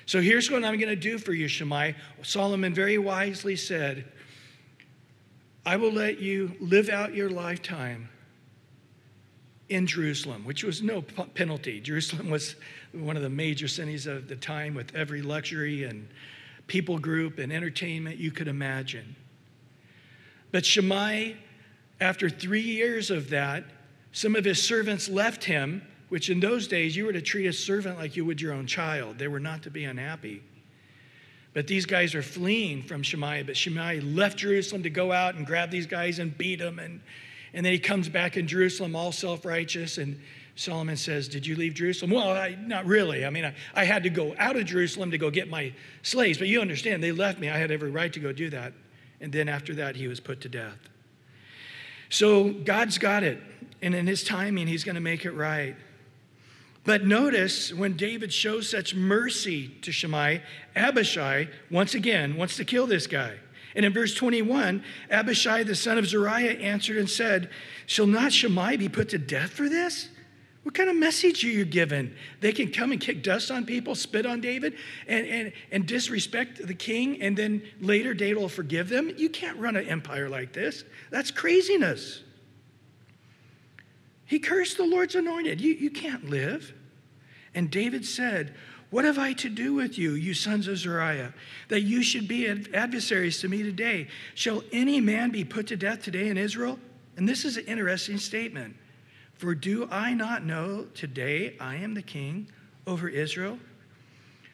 So 0.06 0.20
here's 0.20 0.50
what 0.50 0.64
I'm 0.64 0.78
going 0.78 0.88
to 0.88 0.96
do 0.96 1.18
for 1.18 1.32
you, 1.32 1.48
Shimei. 1.48 1.94
Solomon 2.22 2.72
very 2.72 2.96
wisely 2.96 3.56
said, 3.56 4.04
I 5.64 5.76
will 5.76 5.92
let 5.92 6.20
you 6.20 6.52
live 6.60 6.88
out 6.88 7.12
your 7.12 7.28
lifetime 7.28 8.08
in 9.68 9.86
Jerusalem, 9.86 10.44
which 10.44 10.62
was 10.62 10.80
no 10.80 11.02
penalty. 11.02 11.80
Jerusalem 11.80 12.30
was 12.30 12.54
one 12.92 13.16
of 13.16 13.22
the 13.22 13.30
major 13.30 13.66
cities 13.66 14.06
of 14.06 14.28
the 14.28 14.36
time 14.36 14.74
with 14.74 14.94
every 14.94 15.22
luxury 15.22 15.82
and 15.82 16.08
people 16.68 16.98
group 16.98 17.38
and 17.38 17.52
entertainment 17.52 18.16
you 18.16 18.30
could 18.30 18.46
imagine. 18.46 19.16
But 20.52 20.64
Shimei, 20.64 21.36
after 22.00 22.30
three 22.30 22.60
years 22.60 23.10
of 23.10 23.30
that, 23.30 23.64
some 24.12 24.36
of 24.36 24.44
his 24.44 24.62
servants 24.62 25.08
left 25.08 25.44
him, 25.44 25.82
which 26.08 26.30
in 26.30 26.40
those 26.40 26.68
days 26.68 26.96
you 26.96 27.04
were 27.04 27.12
to 27.12 27.20
treat 27.20 27.46
a 27.46 27.52
servant 27.52 27.98
like 27.98 28.16
you 28.16 28.24
would 28.24 28.40
your 28.40 28.52
own 28.52 28.66
child. 28.66 29.18
They 29.18 29.28
were 29.28 29.40
not 29.40 29.62
to 29.64 29.70
be 29.70 29.84
unhappy. 29.84 30.42
But 31.56 31.66
these 31.66 31.86
guys 31.86 32.14
are 32.14 32.22
fleeing 32.22 32.82
from 32.82 33.02
Shimei. 33.02 33.42
But 33.42 33.56
Shimei 33.56 34.00
left 34.00 34.36
Jerusalem 34.36 34.82
to 34.82 34.90
go 34.90 35.10
out 35.10 35.36
and 35.36 35.46
grab 35.46 35.70
these 35.70 35.86
guys 35.86 36.18
and 36.18 36.36
beat 36.36 36.58
them. 36.58 36.78
And, 36.78 37.00
and 37.54 37.64
then 37.64 37.72
he 37.72 37.78
comes 37.78 38.10
back 38.10 38.36
in 38.36 38.46
Jerusalem 38.46 38.94
all 38.94 39.10
self 39.10 39.44
righteous. 39.46 39.96
And 39.96 40.20
Solomon 40.54 40.98
says, 40.98 41.28
Did 41.28 41.46
you 41.46 41.56
leave 41.56 41.72
Jerusalem? 41.72 42.10
Well, 42.10 42.28
I, 42.28 42.58
not 42.60 42.84
really. 42.84 43.24
I 43.24 43.30
mean, 43.30 43.46
I, 43.46 43.54
I 43.74 43.84
had 43.84 44.02
to 44.02 44.10
go 44.10 44.34
out 44.38 44.56
of 44.56 44.66
Jerusalem 44.66 45.10
to 45.12 45.18
go 45.18 45.30
get 45.30 45.48
my 45.48 45.72
slaves. 46.02 46.36
But 46.36 46.48
you 46.48 46.60
understand, 46.60 47.02
they 47.02 47.12
left 47.12 47.38
me. 47.38 47.48
I 47.48 47.56
had 47.56 47.70
every 47.70 47.90
right 47.90 48.12
to 48.12 48.20
go 48.20 48.32
do 48.32 48.50
that. 48.50 48.74
And 49.22 49.32
then 49.32 49.48
after 49.48 49.74
that, 49.76 49.96
he 49.96 50.08
was 50.08 50.20
put 50.20 50.42
to 50.42 50.50
death. 50.50 50.90
So 52.10 52.50
God's 52.50 52.98
got 52.98 53.22
it. 53.22 53.40
And 53.80 53.94
in 53.94 54.06
his 54.06 54.22
timing, 54.24 54.66
he's 54.66 54.84
going 54.84 54.94
to 54.94 55.00
make 55.00 55.24
it 55.24 55.32
right. 55.32 55.74
But 56.86 57.04
notice 57.04 57.74
when 57.74 57.96
David 57.96 58.32
shows 58.32 58.70
such 58.70 58.94
mercy 58.94 59.68
to 59.82 59.90
Shimei, 59.90 60.40
Abishai, 60.76 61.48
once 61.68 61.94
again, 61.94 62.36
wants 62.36 62.56
to 62.56 62.64
kill 62.64 62.86
this 62.86 63.08
guy. 63.08 63.34
And 63.74 63.84
in 63.84 63.92
verse 63.92 64.14
21, 64.14 64.82
Abishai, 65.10 65.64
the 65.64 65.74
son 65.74 65.98
of 65.98 66.06
Zeruiah, 66.06 66.52
answered 66.52 66.96
and 66.96 67.10
said, 67.10 67.50
Shall 67.86 68.06
not 68.06 68.32
Shimei 68.32 68.76
be 68.76 68.88
put 68.88 69.08
to 69.10 69.18
death 69.18 69.50
for 69.50 69.68
this? 69.68 70.08
What 70.62 70.74
kind 70.74 70.88
of 70.88 70.96
message 70.96 71.44
are 71.44 71.48
you 71.48 71.64
giving? 71.64 72.12
They 72.40 72.52
can 72.52 72.72
come 72.72 72.92
and 72.92 73.00
kick 73.00 73.22
dust 73.22 73.50
on 73.50 73.66
people, 73.66 73.94
spit 73.94 74.24
on 74.24 74.40
David, 74.40 74.76
and, 75.06 75.26
and, 75.26 75.52
and 75.70 75.86
disrespect 75.86 76.66
the 76.66 76.74
king, 76.74 77.20
and 77.20 77.36
then 77.36 77.62
later 77.80 78.14
David 78.14 78.40
will 78.40 78.48
forgive 78.48 78.88
them? 78.88 79.12
You 79.16 79.28
can't 79.28 79.58
run 79.58 79.76
an 79.76 79.86
empire 79.86 80.28
like 80.28 80.52
this. 80.52 80.84
That's 81.10 81.30
craziness. 81.30 82.22
He 84.24 84.40
cursed 84.40 84.76
the 84.76 84.84
Lord's 84.84 85.14
anointed. 85.14 85.60
You, 85.60 85.72
you 85.72 85.90
can't 85.90 86.28
live. 86.28 86.74
And 87.56 87.70
David 87.70 88.04
said, 88.04 88.54
What 88.90 89.06
have 89.06 89.18
I 89.18 89.32
to 89.32 89.48
do 89.48 89.72
with 89.72 89.98
you, 89.98 90.12
you 90.12 90.34
sons 90.34 90.68
of 90.68 90.76
Zeruiah, 90.76 91.32
that 91.68 91.80
you 91.80 92.02
should 92.02 92.28
be 92.28 92.46
adversaries 92.46 93.40
to 93.40 93.48
me 93.48 93.62
today? 93.62 94.08
Shall 94.34 94.62
any 94.72 95.00
man 95.00 95.30
be 95.30 95.42
put 95.42 95.66
to 95.68 95.76
death 95.76 96.02
today 96.02 96.28
in 96.28 96.36
Israel? 96.36 96.78
And 97.16 97.26
this 97.26 97.46
is 97.46 97.56
an 97.56 97.64
interesting 97.64 98.18
statement. 98.18 98.76
For 99.38 99.54
do 99.54 99.88
I 99.90 100.12
not 100.12 100.44
know 100.44 100.86
today 100.94 101.56
I 101.58 101.76
am 101.76 101.94
the 101.94 102.02
king 102.02 102.48
over 102.86 103.08
Israel? 103.08 103.58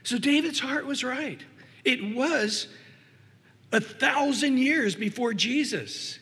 So 0.05 0.17
David's 0.17 0.61
heart 0.61 0.87
was 0.87 1.03
right. 1.03 1.41
It 1.85 2.15
was 2.15 2.69
a 3.73 3.81
thousand 3.81 4.59
years 4.59 4.95
before 4.95 5.35
Jesus. 5.35 6.21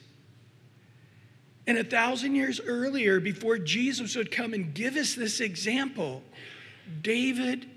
And 1.67 1.77
a 1.77 1.85
thousand 1.85 2.37
years 2.37 2.59
earlier, 2.59 3.21
before 3.21 3.59
Jesus 3.59 4.17
would 4.17 4.31
come 4.31 4.55
and 4.55 4.73
give 4.75 4.97
us 4.97 5.15
this 5.15 5.41
example, 5.41 6.23
David, 7.03 7.69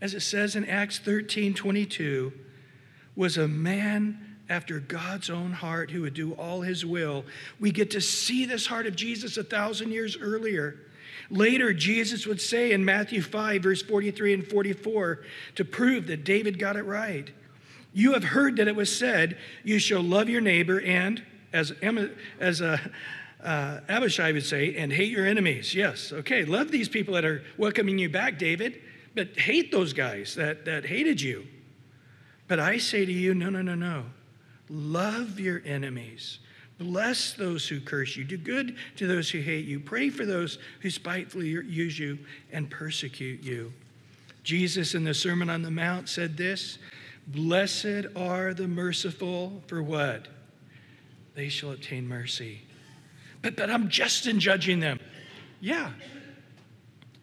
as 0.00 0.14
it 0.14 0.20
says 0.20 0.56
in 0.56 0.64
Acts 0.64 0.98
13 0.98 1.54
22, 1.54 2.32
was 3.14 3.36
a 3.36 3.48
man 3.48 4.36
after 4.48 4.78
God's 4.78 5.30
own 5.30 5.52
heart 5.52 5.90
who 5.90 6.02
would 6.02 6.14
do 6.14 6.32
all 6.34 6.60
his 6.60 6.84
will. 6.84 7.24
We 7.58 7.72
get 7.72 7.90
to 7.92 8.00
see 8.00 8.44
this 8.44 8.66
heart 8.66 8.86
of 8.86 8.94
Jesus 8.94 9.36
a 9.36 9.44
thousand 9.44 9.90
years 9.92 10.16
earlier. 10.20 10.78
Later, 11.30 11.72
Jesus 11.72 12.26
would 12.26 12.40
say 12.40 12.72
in 12.72 12.84
Matthew 12.84 13.20
5, 13.20 13.62
verse 13.62 13.82
43 13.82 14.34
and 14.34 14.46
44, 14.46 15.24
to 15.56 15.64
prove 15.64 16.06
that 16.06 16.24
David 16.24 16.58
got 16.58 16.76
it 16.76 16.84
right. 16.84 17.30
You 17.92 18.12
have 18.12 18.24
heard 18.24 18.56
that 18.56 18.68
it 18.68 18.76
was 18.76 18.94
said, 18.96 19.36
You 19.64 19.78
shall 19.78 20.02
love 20.02 20.28
your 20.28 20.40
neighbor 20.40 20.80
and, 20.80 21.22
as, 21.52 21.72
as 22.38 22.60
a, 22.60 22.78
uh, 23.46 23.80
Abishai 23.88 24.32
would 24.32 24.44
say, 24.44 24.74
and 24.74 24.92
hate 24.92 25.10
your 25.10 25.24
enemies. 25.24 25.72
Yes, 25.74 26.12
okay, 26.12 26.44
love 26.44 26.72
these 26.72 26.88
people 26.88 27.14
that 27.14 27.24
are 27.24 27.44
welcoming 27.56 27.96
you 27.96 28.08
back, 28.08 28.38
David, 28.38 28.80
but 29.14 29.38
hate 29.38 29.70
those 29.70 29.92
guys 29.92 30.34
that, 30.34 30.64
that 30.64 30.84
hated 30.84 31.20
you. 31.20 31.46
But 32.48 32.58
I 32.58 32.78
say 32.78 33.06
to 33.06 33.12
you, 33.12 33.34
no, 33.34 33.48
no, 33.48 33.62
no, 33.62 33.76
no. 33.76 34.04
Love 34.68 35.38
your 35.38 35.62
enemies. 35.64 36.40
Bless 36.78 37.32
those 37.34 37.66
who 37.68 37.80
curse 37.80 38.16
you. 38.16 38.24
Do 38.24 38.36
good 38.36 38.76
to 38.96 39.06
those 39.06 39.30
who 39.30 39.38
hate 39.38 39.64
you. 39.64 39.78
Pray 39.78 40.10
for 40.10 40.26
those 40.26 40.58
who 40.80 40.90
spitefully 40.90 41.48
use 41.48 41.98
you 41.98 42.18
and 42.52 42.68
persecute 42.68 43.42
you. 43.42 43.72
Jesus 44.42 44.94
in 44.94 45.04
the 45.04 45.14
Sermon 45.14 45.48
on 45.48 45.62
the 45.62 45.70
Mount 45.70 46.08
said 46.08 46.36
this 46.36 46.78
Blessed 47.28 48.06
are 48.16 48.54
the 48.54 48.68
merciful, 48.68 49.62
for 49.68 49.82
what? 49.82 50.28
They 51.34 51.48
shall 51.48 51.72
obtain 51.72 52.06
mercy 52.06 52.65
but, 53.42 53.56
but 53.56 53.70
I'm 53.70 53.88
just 53.88 54.26
in 54.26 54.40
judging 54.40 54.80
them. 54.80 55.00
Yeah. 55.60 55.90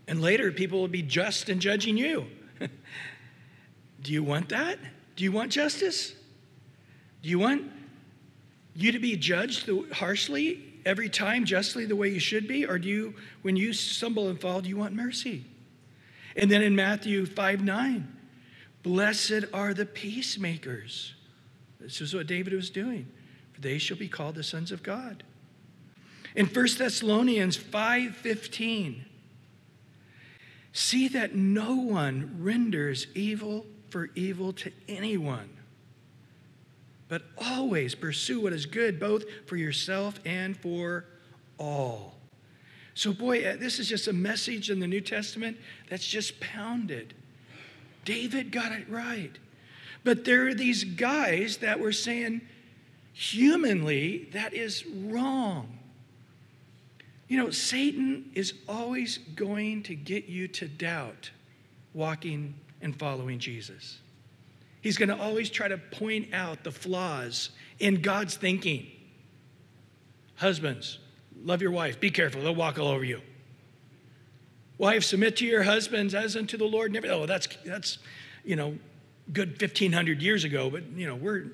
And 0.08 0.21
later, 0.21 0.52
people 0.52 0.82
will 0.82 0.88
be 0.88 1.02
just 1.02 1.49
in 1.49 1.60
judging 1.60 1.97
you. 1.97 2.26
Do 2.60 4.12
you 4.12 4.23
want 4.23 4.49
that? 4.49 4.80
Do 5.15 5.23
you 5.23 5.32
want 5.32 5.52
justice? 5.52 6.13
Do 7.21 7.30
you 7.30 7.39
want 7.39 7.71
you 8.76 8.91
to 8.91 8.99
be 8.99 9.15
judged 9.15 9.69
harshly 9.93 10.73
every 10.86 11.10
time, 11.10 11.45
justly 11.45 11.86
the 11.86 11.95
way 11.95 12.10
you 12.10 12.19
should 12.19 12.47
be? 12.47 12.65
Or 12.65 12.78
do 12.78 12.89
you, 12.89 13.15
when 13.43 13.56
you 13.56 13.71
stumble 13.71 14.28
and 14.28 14.39
fall, 14.39 14.62
do 14.62 14.69
you 14.69 14.78
want 14.78 14.93
mercy? 14.93 15.45
And 16.36 16.49
then 16.52 16.62
in 16.62 16.76
Matthew 16.76 17.26
5 17.26 17.63
9, 17.63 18.17
blessed 18.82 19.45
are 19.54 19.73
the 19.73 19.86
peacemakers. 19.86 21.13
This 21.80 22.02
is 22.02 22.13
what 22.13 22.28
David 22.28 22.54
was 22.54 22.69
doing, 22.69 23.08
for 23.54 23.62
they 23.62 23.78
shall 23.78 23.97
be 23.97 24.08
called 24.08 24.36
the 24.36 24.43
sons 24.43 24.71
of 24.71 24.84
God. 24.84 25.23
In 26.36 26.48
1 26.48 26.78
Thessalonians 26.78 27.58
5:15, 27.58 29.06
see 30.72 31.08
that 31.10 31.36
no 31.36 31.76
one 31.76 32.38
renders 32.39 33.08
evil 33.13 33.67
for 33.89 34.10
evil 34.15 34.54
to 34.54 34.72
anyone, 34.88 35.50
but 37.08 37.22
always 37.38 37.93
pursue 37.93 38.41
what 38.41 38.54
is 38.54 38.65
good 38.65 39.00
both 39.00 39.26
for 39.46 39.56
yourself 39.56 40.19
and 40.26 40.58
for 40.58 41.06
all. 41.60 42.19
So, 42.96 43.13
boy, 43.13 43.43
uh, 43.43 43.56
this 43.56 43.80
is 43.80 43.88
just 43.88 44.08
a 44.08 44.13
message 44.13 44.69
in 44.69 44.80
the 44.80 44.88
New 44.88 45.02
Testament 45.02 45.58
that's 45.89 46.06
just 46.06 46.39
pounded. 46.39 47.13
David 48.06 48.52
got 48.52 48.72
it 48.72 48.88
right. 48.89 49.32
But 50.04 50.26
there 50.26 50.48
are 50.48 50.54
these 50.54 50.84
guys 50.84 51.58
that 51.58 51.80
were 51.80 51.91
saying, 51.91 52.41
humanly, 53.13 54.30
that 54.34 54.54
is 54.54 54.86
wrong. 54.86 55.80
You 57.34 57.39
know, 57.39 57.50
Satan 57.50 58.30
is 58.36 58.54
always 58.69 59.17
going 59.17 59.82
to 59.84 59.96
get 59.96 60.26
you 60.26 60.48
to 60.50 60.67
doubt 60.67 61.32
walking 61.96 62.54
and 62.80 62.96
following 62.96 63.39
Jesus. 63.39 63.98
He's 64.82 65.00
going 65.00 65.10
to 65.10 65.17
always 65.19 65.50
try 65.50 65.67
to 65.67 65.80
point 65.80 66.32
out 66.32 66.63
the 66.63 66.72
flaws 66.72 67.50
in 67.80 68.04
God's 68.04 68.36
thinking. 68.36 68.86
Husbands, 70.36 71.00
love 71.43 71.60
your 71.60 71.72
wife. 71.72 72.00
Be 72.00 72.12
careful, 72.12 72.43
they'll 72.43 72.54
walk 72.54 72.78
all 72.78 72.89
over 72.89 73.04
you. 73.04 73.19
Wives, 74.78 75.08
submit 75.08 75.36
to 75.38 75.46
your 75.48 75.63
husbands 75.63 76.13
as 76.13 76.36
unto 76.36 76.56
the 76.56 76.65
Lord. 76.65 76.91
Never, 76.91 77.08
oh, 77.08 77.26
that's, 77.26 77.48
that's, 77.65 77.98
you 78.46 78.56
know, 78.56 78.78
good 79.32 79.60
1,500 79.60 80.22
years 80.22 80.43
ago, 80.43 80.69
but, 80.69 80.84
you 80.96 81.08
know, 81.08 81.15
we're, 81.15 81.46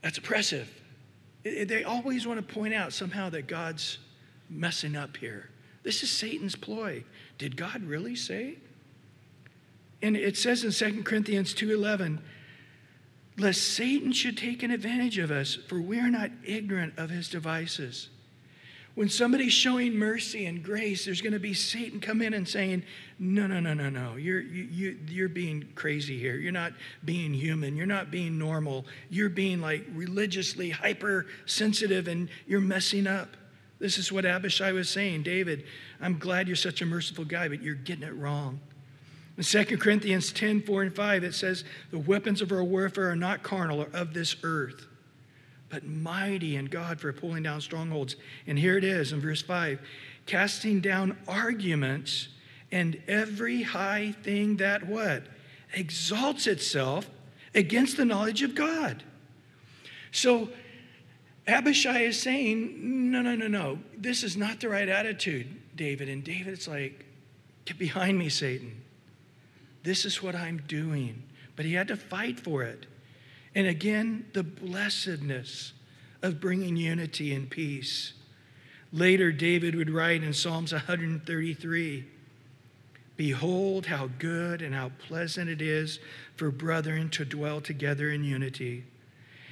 that's 0.00 0.18
oppressive. 0.18 0.81
They 1.42 1.84
always 1.84 2.26
want 2.26 2.46
to 2.46 2.54
point 2.54 2.74
out 2.74 2.92
somehow 2.92 3.30
that 3.30 3.46
God's 3.46 3.98
messing 4.48 4.96
up 4.96 5.16
here. 5.16 5.50
This 5.82 6.02
is 6.02 6.10
Satan's 6.10 6.54
ploy. 6.54 7.04
Did 7.38 7.56
God 7.56 7.82
really 7.82 8.14
say? 8.14 8.58
And 10.00 10.16
it 10.16 10.36
says 10.36 10.64
in 10.64 10.70
2 10.72 11.04
Corinthians 11.04 11.54
2:11, 11.54 12.20
lest 13.38 13.62
Satan 13.62 14.12
should 14.12 14.36
take 14.36 14.62
an 14.62 14.70
advantage 14.70 15.18
of 15.18 15.30
us, 15.30 15.54
for 15.54 15.80
we 15.80 15.98
are 15.98 16.10
not 16.10 16.30
ignorant 16.44 16.94
of 16.96 17.10
his 17.10 17.28
devices. 17.28 18.08
When 18.94 19.08
somebody's 19.08 19.54
showing 19.54 19.96
mercy 19.96 20.44
and 20.44 20.62
grace, 20.62 21.06
there's 21.06 21.22
going 21.22 21.32
to 21.32 21.38
be 21.38 21.54
Satan 21.54 21.98
come 21.98 22.20
in 22.20 22.34
and 22.34 22.46
saying, 22.46 22.82
No, 23.18 23.46
no, 23.46 23.58
no, 23.58 23.72
no, 23.72 23.88
no. 23.88 24.16
You're, 24.16 24.40
you, 24.40 24.64
you, 24.64 24.98
you're 25.08 25.28
being 25.30 25.68
crazy 25.74 26.18
here. 26.18 26.36
You're 26.36 26.52
not 26.52 26.74
being 27.02 27.32
human. 27.32 27.74
You're 27.74 27.86
not 27.86 28.10
being 28.10 28.38
normal. 28.38 28.84
You're 29.08 29.30
being 29.30 29.62
like 29.62 29.86
religiously 29.94 30.68
hypersensitive 30.70 32.06
and 32.06 32.28
you're 32.46 32.60
messing 32.60 33.06
up. 33.06 33.30
This 33.78 33.96
is 33.96 34.12
what 34.12 34.26
Abishai 34.26 34.72
was 34.72 34.90
saying. 34.90 35.22
David, 35.22 35.64
I'm 36.00 36.18
glad 36.18 36.46
you're 36.46 36.54
such 36.54 36.82
a 36.82 36.86
merciful 36.86 37.24
guy, 37.24 37.48
but 37.48 37.62
you're 37.62 37.74
getting 37.74 38.04
it 38.04 38.14
wrong. 38.14 38.60
In 39.38 39.42
2 39.42 39.78
Corinthians 39.78 40.32
10 40.32 40.62
4 40.62 40.82
and 40.82 40.94
5, 40.94 41.24
it 41.24 41.34
says, 41.34 41.64
The 41.90 41.98
weapons 41.98 42.42
of 42.42 42.52
our 42.52 42.62
warfare 42.62 43.10
are 43.10 43.16
not 43.16 43.42
carnal 43.42 43.80
or 43.80 43.88
of 43.94 44.12
this 44.12 44.36
earth 44.42 44.86
but 45.72 45.86
mighty 45.86 46.56
in 46.56 46.66
God 46.66 47.00
for 47.00 47.10
pulling 47.14 47.44
down 47.44 47.62
strongholds. 47.62 48.16
And 48.46 48.58
here 48.58 48.76
it 48.76 48.84
is 48.84 49.12
in 49.12 49.20
verse 49.20 49.40
5 49.40 49.80
casting 50.26 50.80
down 50.80 51.16
arguments 51.26 52.28
and 52.70 53.00
every 53.08 53.62
high 53.62 54.14
thing 54.22 54.58
that 54.58 54.86
what? 54.86 55.24
Exalts 55.72 56.46
itself 56.46 57.08
against 57.54 57.96
the 57.96 58.04
knowledge 58.04 58.42
of 58.42 58.54
God. 58.54 59.02
So 60.12 60.50
Abishai 61.46 62.02
is 62.02 62.20
saying, 62.20 63.10
no, 63.10 63.22
no, 63.22 63.34
no, 63.34 63.48
no. 63.48 63.78
This 63.96 64.22
is 64.22 64.36
not 64.36 64.60
the 64.60 64.68
right 64.68 64.88
attitude, 64.88 65.48
David. 65.74 66.08
And 66.08 66.22
David, 66.22 66.44
David's 66.44 66.68
like, 66.68 67.06
get 67.64 67.78
behind 67.78 68.18
me, 68.18 68.28
Satan. 68.28 68.80
This 69.82 70.04
is 70.04 70.22
what 70.22 70.34
I'm 70.34 70.58
doing. 70.68 71.22
But 71.56 71.64
he 71.64 71.72
had 71.72 71.88
to 71.88 71.96
fight 71.96 72.38
for 72.38 72.62
it. 72.62 72.86
And 73.54 73.66
again, 73.66 74.26
the 74.32 74.42
blessedness 74.42 75.72
of 76.22 76.40
bringing 76.40 76.76
unity 76.76 77.34
and 77.34 77.50
peace. 77.50 78.12
Later, 78.92 79.32
David 79.32 79.74
would 79.74 79.90
write 79.90 80.22
in 80.22 80.32
Psalms 80.32 80.72
133 80.72 82.06
Behold, 83.14 83.86
how 83.86 84.08
good 84.18 84.62
and 84.62 84.74
how 84.74 84.90
pleasant 85.06 85.48
it 85.48 85.60
is 85.60 86.00
for 86.34 86.50
brethren 86.50 87.10
to 87.10 87.24
dwell 87.24 87.60
together 87.60 88.10
in 88.10 88.24
unity. 88.24 88.84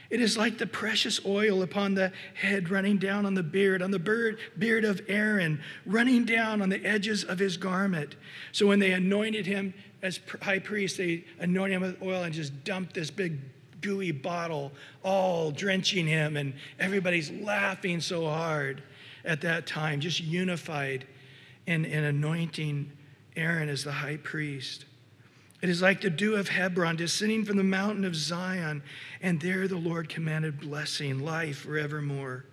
It 0.08 0.20
is 0.20 0.36
like 0.36 0.58
the 0.58 0.66
precious 0.66 1.24
oil 1.24 1.62
upon 1.62 1.94
the 1.94 2.12
head 2.34 2.68
running 2.68 2.98
down 2.98 3.26
on 3.26 3.34
the 3.34 3.44
beard, 3.44 3.80
on 3.80 3.92
the 3.92 3.98
beard, 3.98 4.38
beard 4.58 4.84
of 4.84 5.00
Aaron, 5.06 5.60
running 5.86 6.24
down 6.24 6.62
on 6.62 6.68
the 6.68 6.84
edges 6.84 7.22
of 7.22 7.38
his 7.38 7.56
garment. 7.56 8.16
So 8.50 8.66
when 8.66 8.80
they 8.80 8.90
anointed 8.90 9.46
him 9.46 9.72
as 10.02 10.18
high 10.42 10.58
priest, 10.58 10.96
they 10.96 11.24
anointed 11.38 11.76
him 11.76 11.82
with 11.82 12.02
oil 12.02 12.24
and 12.24 12.34
just 12.34 12.64
dumped 12.64 12.94
this 12.94 13.10
big 13.10 13.38
gooey 13.80 14.12
bottle, 14.12 14.72
all 15.02 15.50
drenching 15.50 16.06
him, 16.06 16.36
and 16.36 16.54
everybody's 16.78 17.30
laughing 17.30 18.00
so 18.00 18.26
hard 18.26 18.82
at 19.24 19.40
that 19.42 19.66
time, 19.66 20.00
just 20.00 20.20
unified 20.20 21.06
in, 21.66 21.84
in 21.84 22.04
anointing 22.04 22.90
Aaron 23.36 23.68
as 23.68 23.84
the 23.84 23.92
high 23.92 24.16
priest. 24.18 24.84
It 25.62 25.68
is 25.68 25.82
like 25.82 26.00
the 26.00 26.10
dew 26.10 26.36
of 26.36 26.48
Hebron 26.48 26.96
descending 26.96 27.44
from 27.44 27.58
the 27.58 27.64
mountain 27.64 28.04
of 28.04 28.16
Zion, 28.16 28.82
and 29.20 29.40
there 29.40 29.68
the 29.68 29.76
Lord 29.76 30.08
commanded 30.08 30.60
blessing, 30.60 31.20
life 31.20 31.58
forevermore. 31.58 32.46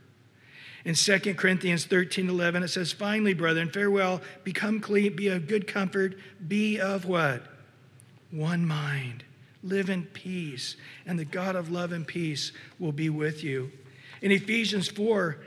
In 0.84 0.94
2 0.94 1.34
Corinthians 1.36 1.86
13 1.86 2.30
11, 2.30 2.64
it 2.64 2.68
says, 2.70 2.92
Finally, 2.92 3.34
brethren, 3.34 3.70
farewell, 3.70 4.22
become 4.44 4.80
clean, 4.80 5.16
be 5.16 5.30
of 5.30 5.48
good 5.48 5.68
comfort, 5.68 6.16
be 6.48 6.80
of 6.80 7.06
what? 7.06 7.44
One 8.32 8.66
mind. 8.66 9.24
Live 9.64 9.90
in 9.90 10.04
peace, 10.04 10.76
and 11.06 11.18
the 11.18 11.26
God 11.26 11.56
of 11.56 11.72
love 11.72 11.92
and 11.92 12.06
peace 12.06 12.52
will 12.80 12.92
be 12.92 13.10
with 13.10 13.44
you. 13.44 13.72
In 14.22 14.32
Ephesians 14.32 14.88
4, 14.88 15.38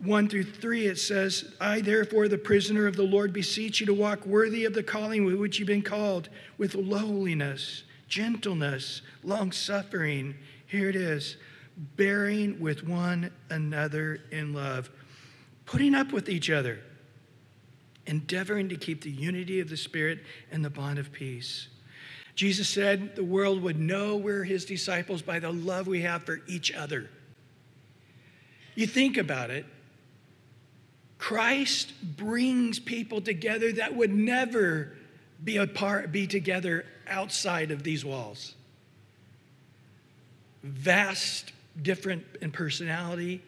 1 0.00 0.28
through 0.28 0.44
3, 0.44 0.86
it 0.86 0.98
says, 0.98 1.54
I, 1.60 1.80
therefore, 1.80 2.28
the 2.28 2.38
prisoner 2.38 2.86
of 2.86 2.96
the 2.96 3.02
Lord, 3.02 3.32
beseech 3.32 3.80
you 3.80 3.86
to 3.86 3.94
walk 3.94 4.26
worthy 4.26 4.64
of 4.64 4.74
the 4.74 4.82
calling 4.82 5.24
with 5.24 5.36
which 5.36 5.58
you've 5.58 5.68
been 5.68 5.82
called, 5.82 6.28
with 6.58 6.74
lowliness, 6.74 7.84
gentleness, 8.08 9.02
long 9.22 9.52
suffering. 9.52 10.34
Here 10.66 10.88
it 10.88 10.96
is 10.96 11.36
bearing 11.76 12.60
with 12.60 12.86
one 12.86 13.30
another 13.50 14.20
in 14.30 14.52
love, 14.52 14.90
putting 15.64 15.94
up 15.94 16.12
with 16.12 16.28
each 16.28 16.50
other, 16.50 16.80
endeavoring 18.06 18.68
to 18.68 18.76
keep 18.76 19.02
the 19.02 19.10
unity 19.10 19.60
of 19.60 19.70
the 19.70 19.76
Spirit 19.76 20.20
and 20.52 20.64
the 20.64 20.70
bond 20.70 20.98
of 20.98 21.12
peace. 21.12 21.68
Jesus 22.34 22.68
said 22.68 23.14
the 23.14 23.24
world 23.24 23.62
would 23.62 23.78
know 23.78 24.16
we're 24.16 24.44
his 24.44 24.64
disciples 24.64 25.22
by 25.22 25.38
the 25.38 25.52
love 25.52 25.86
we 25.86 26.02
have 26.02 26.24
for 26.24 26.40
each 26.46 26.72
other. 26.72 27.08
You 28.74 28.86
think 28.86 29.16
about 29.16 29.50
it. 29.50 29.66
Christ 31.18 31.92
brings 32.02 32.78
people 32.78 33.20
together 33.20 33.72
that 33.72 33.94
would 33.94 34.12
never 34.12 34.92
be 35.42 35.58
apart, 35.58 36.10
be 36.10 36.26
together 36.26 36.84
outside 37.08 37.70
of 37.70 37.82
these 37.82 38.04
walls. 38.04 38.54
Vast 40.62 41.52
different 41.80 42.24
in 42.40 42.50
personality, 42.50 43.42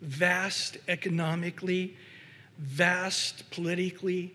vast 0.00 0.78
economically, 0.88 1.96
vast 2.58 3.50
politically, 3.50 4.32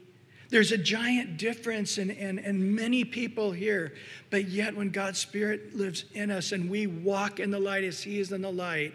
there's 0.49 0.71
a 0.71 0.77
giant 0.77 1.38
difference 1.38 1.97
in, 1.97 2.12
in 2.12 2.75
many 2.75 3.03
people 3.03 3.51
here, 3.51 3.93
but 4.29 4.47
yet 4.47 4.75
when 4.75 4.91
God's 4.91 5.19
Spirit 5.19 5.75
lives 5.75 6.05
in 6.13 6.29
us 6.29 6.51
and 6.51 6.69
we 6.69 6.88
walk 6.88 7.39
in 7.39 7.51
the 7.51 7.60
light 7.60 7.84
as 7.84 8.01
He 8.01 8.19
is 8.19 8.31
in 8.31 8.41
the 8.41 8.51
light, 8.51 8.93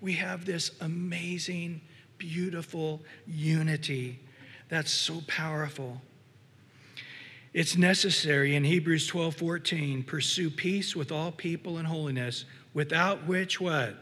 we 0.00 0.12
have 0.14 0.44
this 0.44 0.72
amazing, 0.80 1.80
beautiful 2.18 3.00
unity 3.26 4.18
that's 4.68 4.92
so 4.92 5.22
powerful. 5.26 6.00
It's 7.52 7.76
necessary 7.76 8.54
in 8.54 8.62
Hebrews 8.62 9.06
12 9.08 9.34
14, 9.34 10.02
pursue 10.04 10.50
peace 10.50 10.94
with 10.94 11.10
all 11.10 11.32
people 11.32 11.78
and 11.78 11.86
holiness, 11.86 12.44
without 12.74 13.26
which 13.26 13.60
what? 13.60 13.96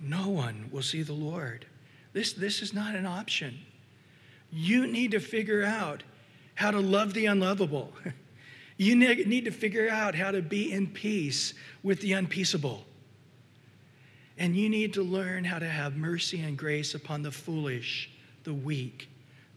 No 0.00 0.28
one 0.28 0.68
will 0.70 0.82
see 0.82 1.02
the 1.02 1.12
Lord. 1.12 1.64
This, 2.12 2.32
this 2.32 2.60
is 2.60 2.74
not 2.74 2.94
an 2.94 3.06
option. 3.06 3.58
You 4.52 4.86
need 4.86 5.12
to 5.12 5.20
figure 5.20 5.64
out 5.64 6.02
how 6.54 6.70
to 6.70 6.80
love 6.80 7.14
the 7.14 7.26
unlovable. 7.26 7.92
You 8.78 8.96
need 8.96 9.44
to 9.44 9.52
figure 9.52 9.88
out 9.88 10.16
how 10.16 10.32
to 10.32 10.42
be 10.42 10.72
in 10.72 10.88
peace 10.88 11.54
with 11.84 12.00
the 12.00 12.14
unpeaceable. 12.14 12.84
And 14.36 14.56
you 14.56 14.68
need 14.68 14.94
to 14.94 15.02
learn 15.02 15.44
how 15.44 15.60
to 15.60 15.68
have 15.68 15.94
mercy 15.94 16.40
and 16.40 16.58
grace 16.58 16.94
upon 16.94 17.22
the 17.22 17.30
foolish, 17.30 18.10
the 18.42 18.54
weak, 18.54 19.08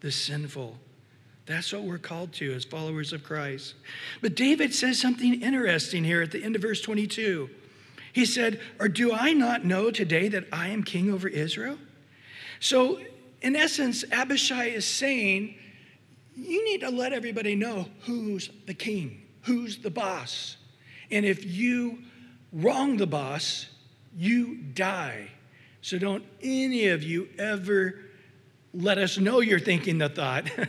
the 0.02 0.12
sinful. 0.12 0.78
That's 1.48 1.74
what 1.74 1.84
we're 1.84 1.98
called 1.98 2.34
to 2.34 2.54
as 2.54 2.66
followers 2.66 3.14
of 3.14 3.24
Christ. 3.24 3.74
But 4.22 4.36
David 4.36 4.76
says 4.76 5.00
something 5.00 5.42
interesting 5.42 6.04
here 6.04 6.22
at 6.22 6.32
the 6.32 6.44
end 6.44 6.56
of 6.56 6.62
verse 6.62 6.82
22. 6.82 7.50
He 8.14 8.26
said, 8.26 8.60
Or 8.80 8.88
do 8.88 9.12
I 9.12 9.34
not 9.34 9.66
know 9.66 9.90
today 9.90 10.28
that 10.28 10.46
I 10.52 10.70
am 10.70 10.84
king 10.84 11.12
over 11.12 11.28
Israel? 11.28 11.78
So 12.60 13.00
in 13.46 13.56
essence, 13.56 14.04
Abishai 14.12 14.66
is 14.70 14.88
saying, 14.88 15.54
you 16.36 16.66
need 16.66 16.82
to 16.82 16.90
let 16.90 17.14
everybody 17.14 17.54
know 17.56 17.88
who's 18.02 18.50
the 18.66 18.74
king, 18.74 19.22
who's 19.44 19.78
the 19.78 19.92
boss. 19.92 20.58
And 21.12 21.28
if 21.28 21.46
you 21.46 22.00
wrong 22.52 22.98
the 22.98 23.06
boss, 23.06 23.68
you 24.18 24.56
die. 24.56 25.30
So 25.82 26.00
don't 26.00 26.26
any 26.42 26.88
of 26.88 27.04
you 27.04 27.30
ever 27.38 28.00
let 28.74 28.98
us 28.98 29.20
know 29.20 29.42
you're 29.42 29.60
thinking 29.60 30.00
the 30.00 30.10
thought 30.10 30.50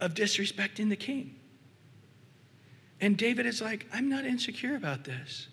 of 0.00 0.12
disrespecting 0.12 0.90
the 0.90 0.96
king. 0.96 1.36
And 3.00 3.16
David 3.16 3.46
is 3.46 3.62
like, 3.62 3.86
I'm 3.90 4.10
not 4.10 4.26
insecure 4.26 4.76
about 4.76 5.04
this. 5.04 5.48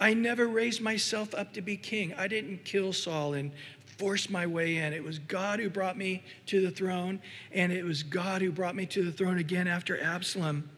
I 0.00 0.14
never 0.14 0.46
raised 0.46 0.80
myself 0.80 1.34
up 1.34 1.52
to 1.54 1.60
be 1.60 1.76
king. 1.76 2.14
I 2.14 2.28
didn't 2.28 2.64
kill 2.64 2.92
Saul 2.92 3.34
and 3.34 3.50
force 3.98 4.30
my 4.30 4.46
way 4.46 4.76
in. 4.76 4.92
It 4.92 5.02
was 5.02 5.18
God 5.18 5.58
who 5.58 5.68
brought 5.68 5.98
me 5.98 6.22
to 6.46 6.60
the 6.60 6.70
throne, 6.70 7.20
and 7.52 7.72
it 7.72 7.84
was 7.84 8.04
God 8.04 8.40
who 8.40 8.52
brought 8.52 8.76
me 8.76 8.86
to 8.86 9.02
the 9.02 9.10
throne 9.10 9.38
again 9.38 9.66
after 9.66 10.00
Absalom. 10.00 10.70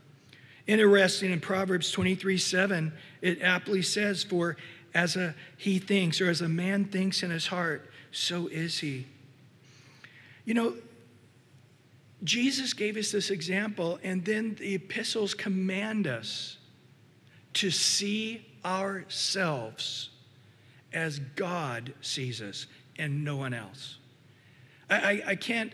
Interesting 0.66 1.30
in 1.30 1.40
Proverbs 1.40 1.90
23 1.92 2.38
7, 2.38 2.92
it 3.20 3.42
aptly 3.42 3.82
says, 3.82 4.24
For 4.24 4.56
as 4.94 5.16
a 5.16 5.34
he 5.56 5.78
thinks, 5.78 6.20
or 6.20 6.30
as 6.30 6.40
a 6.40 6.48
man 6.48 6.86
thinks 6.86 7.22
in 7.22 7.30
his 7.30 7.48
heart, 7.48 7.90
so 8.10 8.46
is 8.46 8.78
he. 8.78 9.06
You 10.44 10.54
know, 10.54 10.74
Jesus 12.24 12.72
gave 12.72 12.96
us 12.96 13.12
this 13.12 13.30
example, 13.30 13.98
and 14.02 14.24
then 14.24 14.54
the 14.58 14.74
epistles 14.74 15.34
command 15.34 16.06
us 16.06 16.56
to 17.54 17.70
see 17.70 18.46
ourselves 18.64 20.10
as 20.92 21.18
God 21.36 21.94
sees 22.00 22.40
us 22.40 22.66
and 22.98 23.24
no 23.24 23.36
one 23.36 23.54
else. 23.54 23.98
I, 24.88 24.94
I, 24.94 25.22
I, 25.28 25.34
can't, 25.36 25.72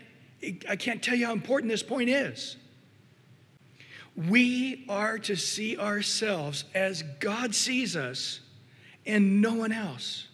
I 0.68 0.76
can't 0.76 1.02
tell 1.02 1.14
you 1.14 1.26
how 1.26 1.32
important 1.32 1.70
this 1.70 1.82
point 1.82 2.10
is. 2.10 2.56
We 4.14 4.84
are 4.88 5.18
to 5.20 5.36
see 5.36 5.76
ourselves 5.76 6.64
as 6.74 7.02
God 7.20 7.54
sees 7.54 7.96
us 7.96 8.40
and 9.04 9.40
no 9.40 9.54
one 9.54 9.72
else. 9.72 10.26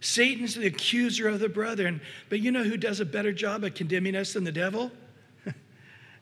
Satan's 0.00 0.56
the 0.56 0.66
accuser 0.66 1.28
of 1.28 1.40
the 1.40 1.48
brethren, 1.48 2.00
but 2.28 2.40
you 2.40 2.50
know 2.50 2.64
who 2.64 2.76
does 2.76 3.00
a 3.00 3.04
better 3.04 3.32
job 3.32 3.64
at 3.64 3.74
condemning 3.74 4.16
us 4.16 4.32
than 4.32 4.44
the 4.44 4.52
devil? 4.52 4.90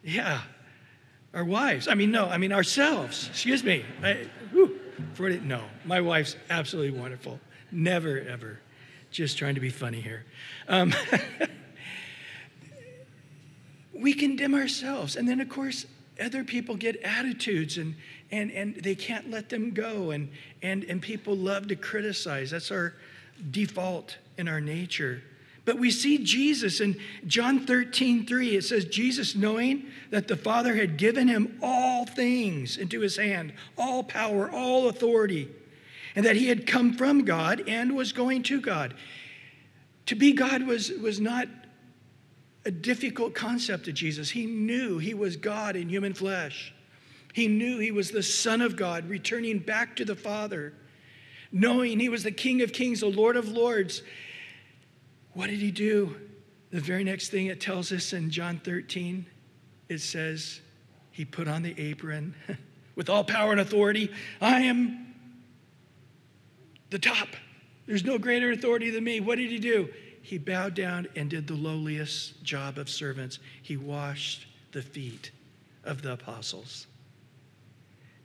yeah, 0.05 0.43
our 1.33 1.45
wives. 1.45 1.89
I 1.89 1.95
mean, 1.95 2.11
no, 2.11 2.27
I 2.27 2.37
mean 2.37 2.53
ourselves. 2.53 3.29
Excuse 3.29 3.65
me. 3.65 3.85
I, 4.03 4.29
no, 5.19 5.63
my 5.85 6.01
wife's 6.01 6.37
absolutely 6.49 6.99
wonderful. 6.99 7.41
Never, 7.73 8.21
ever. 8.21 8.61
Just 9.11 9.39
trying 9.39 9.55
to 9.55 9.61
be 9.61 9.71
funny 9.71 10.01
here. 10.01 10.25
Um, 10.69 10.95
we 13.93 14.15
condemn 14.15 14.55
ourselves. 14.55 15.17
And 15.17 15.29
then, 15.29 15.41
of 15.41 15.49
course, 15.49 15.87
other 16.21 16.45
people 16.45 16.77
get 16.77 17.01
attitudes 17.03 17.79
and, 17.79 17.95
and, 18.31 18.51
and 18.51 18.77
they 18.77 18.95
can't 18.95 19.31
let 19.31 19.49
them 19.49 19.73
go. 19.73 20.11
And, 20.11 20.31
and, 20.63 20.85
and 20.85 21.01
people 21.01 21.37
love 21.37 21.69
to 21.69 21.77
criticize. 21.77 22.51
That's 22.51 22.71
our 22.71 22.95
default 23.51 24.19
in 24.37 24.49
our 24.49 24.61
nature. 24.61 25.23
But 25.71 25.79
we 25.79 25.93
see 25.93 26.19
Jesus 26.19 26.81
in 26.81 26.99
John 27.29 27.65
13, 27.65 28.27
3. 28.27 28.57
It 28.57 28.65
says, 28.65 28.87
Jesus, 28.87 29.37
knowing 29.37 29.87
that 30.11 30.27
the 30.27 30.37
Father 30.37 30.75
had 30.75 30.97
given 30.97 31.29
him 31.29 31.61
all 31.63 32.05
things 32.05 32.77
into 32.77 32.99
his 32.99 33.17
hand, 33.17 33.53
all 33.79 34.03
power, 34.03 34.51
all 34.51 34.89
authority, 34.89 35.49
and 36.17 36.27
that 36.27 36.35
he 36.35 36.49
had 36.49 36.67
come 36.67 36.95
from 36.95 37.25
God 37.25 37.63
and 37.69 37.95
was 37.95 38.11
going 38.11 38.43
to 38.43 38.61
God. 38.61 38.95
To 40.07 40.17
be 40.17 40.33
God 40.33 40.67
was, 40.67 40.91
was 40.91 41.21
not 41.21 41.47
a 42.65 42.73
difficult 42.73 43.37
concept 43.37 43.85
to 43.85 43.93
Jesus. 43.93 44.29
He 44.29 44.47
knew 44.47 44.99
he 44.99 45.15
was 45.15 45.37
God 45.37 45.77
in 45.77 45.89
human 45.89 46.15
flesh. 46.15 46.75
He 47.33 47.47
knew 47.47 47.79
he 47.79 47.93
was 47.93 48.11
the 48.11 48.25
Son 48.25 48.61
of 48.61 48.75
God 48.75 49.09
returning 49.09 49.61
back 49.61 49.95
to 49.95 50.05
the 50.05 50.17
Father, 50.17 50.75
knowing 51.53 52.01
he 52.01 52.09
was 52.09 52.25
the 52.25 52.33
King 52.33 52.61
of 52.61 52.73
Kings, 52.73 52.99
the 52.99 53.07
Lord 53.07 53.37
of 53.37 53.47
Lords. 53.47 54.03
What 55.33 55.49
did 55.49 55.61
he 55.61 55.71
do? 55.71 56.17
The 56.71 56.81
very 56.81 57.05
next 57.05 57.31
thing 57.31 57.47
it 57.47 57.61
tells 57.61 57.93
us 57.93 58.13
in 58.13 58.31
John 58.31 58.61
13, 58.63 59.27
it 59.89 59.99
says, 59.99 60.61
He 61.11 61.25
put 61.25 61.49
on 61.49 61.63
the 61.63 61.75
apron 61.81 62.35
with 62.95 63.09
all 63.09 63.25
power 63.25 63.53
and 63.53 63.61
authority. 63.61 64.11
I 64.41 64.61
am 64.61 65.15
the 66.91 66.99
top. 66.99 67.29
There's 67.87 68.05
no 68.05 68.19
greater 68.19 68.53
authority 68.53 68.91
than 68.91 69.05
me. 69.05 69.21
What 69.21 69.39
did 69.39 69.51
he 69.51 69.59
do? 69.59 69.89
He 70.23 70.39
bowed 70.39 70.75
down 70.75 71.09
and 71.17 71.31
did 71.31 71.47
the 71.47 71.55
lowliest 71.55 72.43
job 72.45 72.79
of 72.79 72.89
servants. 72.89 73.39
He 73.63 73.77
washed 73.77 74.47
the 74.73 74.83
feet 74.83 75.33
of 75.85 76.03
the 76.03 76.13
apostles 76.13 76.87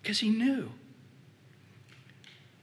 because 0.02 0.20
he 0.20 0.30
knew. 0.30 0.72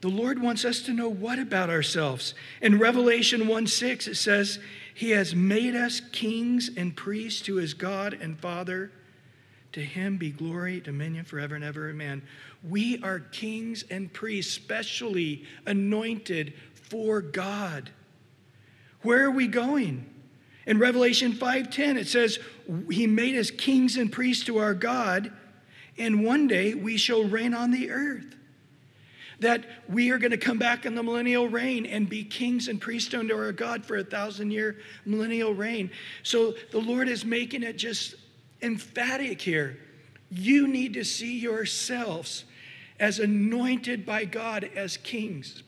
The 0.03 0.09
Lord 0.09 0.41
wants 0.41 0.65
us 0.65 0.81
to 0.81 0.93
know 0.93 1.07
what 1.07 1.39
about 1.39 1.69
ourselves. 1.69 2.33
In 2.61 2.77
Revelation 2.77 3.47
1 3.47 3.67
6, 3.67 4.09
it 4.09 4.15
says, 4.15 4.59
He 4.93 5.11
has 5.11 5.33
made 5.33 5.77
us 5.77 6.01
kings 6.01 6.69
and 6.75 6.93
priests 6.93 7.39
to 7.43 7.55
his 7.55 7.73
God 7.73 8.13
and 8.13 8.37
Father. 8.37 8.91
To 9.71 9.79
him 9.79 10.17
be 10.17 10.29
glory, 10.29 10.81
dominion 10.81 11.23
forever 11.23 11.55
and 11.55 11.63
ever. 11.63 11.89
Amen. 11.89 12.21
We 12.67 13.01
are 13.01 13.21
kings 13.21 13.85
and 13.89 14.11
priests, 14.11 14.53
specially 14.53 15.45
anointed 15.65 16.51
for 16.73 17.21
God. 17.21 17.89
Where 19.03 19.23
are 19.23 19.31
we 19.31 19.47
going? 19.47 20.05
In 20.65 20.79
Revelation 20.79 21.31
5:10 21.31 21.95
it 21.95 22.09
says 22.09 22.39
he 22.91 23.07
made 23.07 23.37
us 23.37 23.51
kings 23.51 23.95
and 23.95 24.11
priests 24.11 24.43
to 24.47 24.57
our 24.57 24.73
God 24.73 25.31
and 25.97 26.25
one 26.25 26.49
day 26.49 26.73
we 26.73 26.97
shall 26.97 27.23
reign 27.23 27.53
on 27.53 27.71
the 27.71 27.89
earth. 27.89 28.35
That 29.39 29.65
we 29.89 30.11
are 30.11 30.17
going 30.17 30.31
to 30.31 30.37
come 30.37 30.57
back 30.57 30.85
in 30.85 30.95
the 30.95 31.03
millennial 31.03 31.47
reign 31.47 31.85
and 31.85 32.07
be 32.07 32.23
kings 32.23 32.67
and 32.67 32.79
priests 32.79 33.13
unto 33.13 33.35
our 33.35 33.51
God 33.51 33.85
for 33.85 33.97
a 33.97 34.03
thousand 34.03 34.51
year 34.51 34.77
millennial 35.05 35.53
reign. 35.53 35.91
So 36.23 36.53
the 36.71 36.79
Lord 36.79 37.07
is 37.07 37.25
making 37.25 37.63
it 37.63 37.77
just 37.77 38.15
emphatic 38.61 39.41
here. 39.41 39.77
You 40.29 40.67
need 40.67 40.93
to 40.93 41.03
see 41.03 41.37
yourselves 41.37 42.45
as 42.99 43.19
anointed 43.19 44.05
by 44.05 44.25
God 44.25 44.69
as 44.75 44.97
kings. 44.97 45.63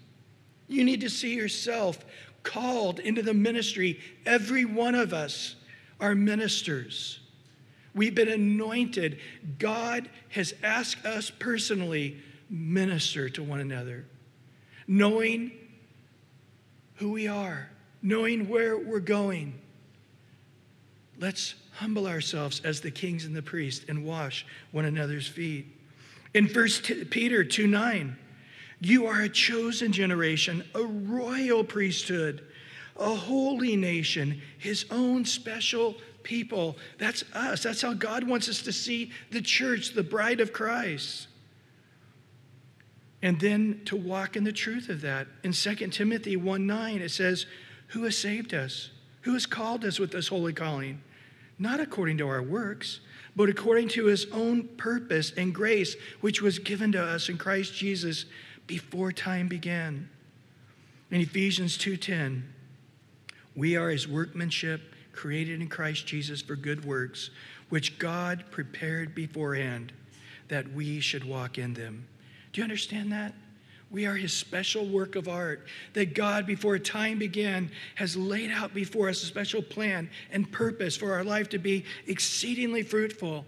You 0.68 0.84
need 0.84 1.02
to 1.02 1.10
see 1.10 1.36
yourself 1.36 2.04
called 2.44 3.00
into 3.00 3.22
the 3.22 3.34
ministry. 3.34 4.00
Every 4.26 4.66
one 4.66 4.96
of 4.96 5.14
us 5.14 5.56
are 6.00 6.16
ministers. 6.16 7.20
We've 7.94 8.16
been 8.16 8.30
anointed. 8.30 9.20
God 9.58 10.10
has 10.30 10.54
asked 10.64 11.06
us 11.06 11.30
personally 11.30 12.18
minister 12.50 13.30
to 13.30 13.44
one 13.44 13.60
another, 13.60 14.06
knowing 14.88 15.52
who 16.96 17.12
we 17.12 17.28
are, 17.28 17.70
knowing 18.02 18.48
where 18.50 18.78
we're 18.78 19.00
going. 19.00 19.60
Let's 21.20 21.56
humble 21.72 22.08
ourselves 22.08 22.62
as 22.64 22.82
the 22.82 22.92
kings 22.92 23.26
and 23.26 23.36
the 23.36 23.42
priests 23.42 23.86
and 23.88 24.06
wash 24.06 24.46
one 24.72 24.86
another's 24.86 25.28
feet. 25.28 25.66
In 26.34 26.48
1 26.48 26.68
Peter 27.10 27.44
2 27.44 27.68
9, 27.68 28.18
you 28.82 29.08
are 29.08 29.22
a 29.22 29.30
chosen 29.30 29.92
generation, 29.92 30.64
a 30.76 30.84
royal 30.84 31.64
priesthood, 31.64 32.46
a 32.98 33.14
holy 33.16 33.76
nation, 33.76 34.42
his 34.58 34.86
own 34.92 35.26
special 35.26 35.96
people. 36.24 36.78
That's 36.98 37.24
us. 37.34 37.64
That's 37.64 37.82
how 37.82 37.94
God 37.94 38.28
wants 38.28 38.50
us 38.50 38.62
to 38.64 38.74
see 38.74 39.12
the 39.32 39.42
church, 39.42 39.94
the 39.94 40.04
bride 40.04 40.42
of 40.42 40.52
Christ. 40.52 41.28
And 43.26 43.40
then 43.40 43.82
to 43.86 43.96
walk 43.96 44.36
in 44.36 44.44
the 44.44 44.52
truth 44.52 44.88
of 44.88 45.02
that. 45.02 45.26
In 45.44 45.52
2 45.52 45.76
Timothy 45.88 46.36
1 46.36 46.68
9, 46.68 47.02
it 47.02 47.10
says, 47.10 47.48
Who 47.88 48.04
has 48.04 48.16
saved 48.16 48.54
us? 48.54 48.92
Who 49.22 49.34
has 49.34 49.48
called 49.48 49.84
us 49.84 50.00
with 50.00 50.12
this 50.12 50.28
holy 50.28 50.54
calling? 50.54 51.02
Not 51.58 51.80
according 51.80 52.20
to 52.20 52.28
our 52.28 52.44
works, 52.44 53.00
but 53.36 53.50
according 53.50 53.88
to 53.90 54.06
his 54.06 54.28
own 54.32 54.68
purpose 54.78 55.34
and 55.36 55.56
grace, 55.56 55.96
which 56.22 56.44
was 56.44 56.60
given 56.60 56.92
to 56.92 57.02
us 57.04 57.28
in 57.28 57.40
Christ 57.40 57.74
Jesus 57.74 58.26
before 58.68 59.12
time 59.12 59.48
began. 59.48 60.08
In 61.10 61.20
Ephesians 61.20 61.80
2:10, 61.80 62.44
we 63.56 63.76
are 63.76 63.90
his 63.90 64.08
workmanship 64.08 64.94
created 65.14 65.62
in 65.62 65.68
Christ 65.68 66.06
Jesus 66.06 66.44
for 66.44 66.56
good 66.56 66.86
works, 66.86 67.32
which 67.70 67.98
God 67.98 68.44
prepared 68.52 69.16
beforehand 69.16 69.94
that 70.48 70.74
we 70.74 71.00
should 71.00 71.24
walk 71.24 71.58
in 71.58 71.74
them. 71.74 72.06
Do 72.56 72.62
you 72.62 72.64
understand 72.64 73.12
that? 73.12 73.34
We 73.92 74.06
are 74.06 74.16
his 74.16 74.32
special 74.32 74.86
work 74.86 75.18
of 75.18 75.28
art 75.28 75.68
that 75.92 76.16
God, 76.16 76.46
before 76.48 76.80
time 76.80 77.20
began, 77.20 77.70
has 77.96 78.16
laid 78.16 78.50
out 78.50 78.74
before 78.74 79.10
us 79.10 79.22
a 79.24 79.26
special 79.26 79.62
plan 79.62 80.10
and 80.32 80.50
purpose 80.50 80.96
for 80.96 81.12
our 81.12 81.26
life 81.26 81.50
to 81.50 81.58
be 81.58 81.84
exceedingly 82.08 82.82
fruitful 82.82 83.46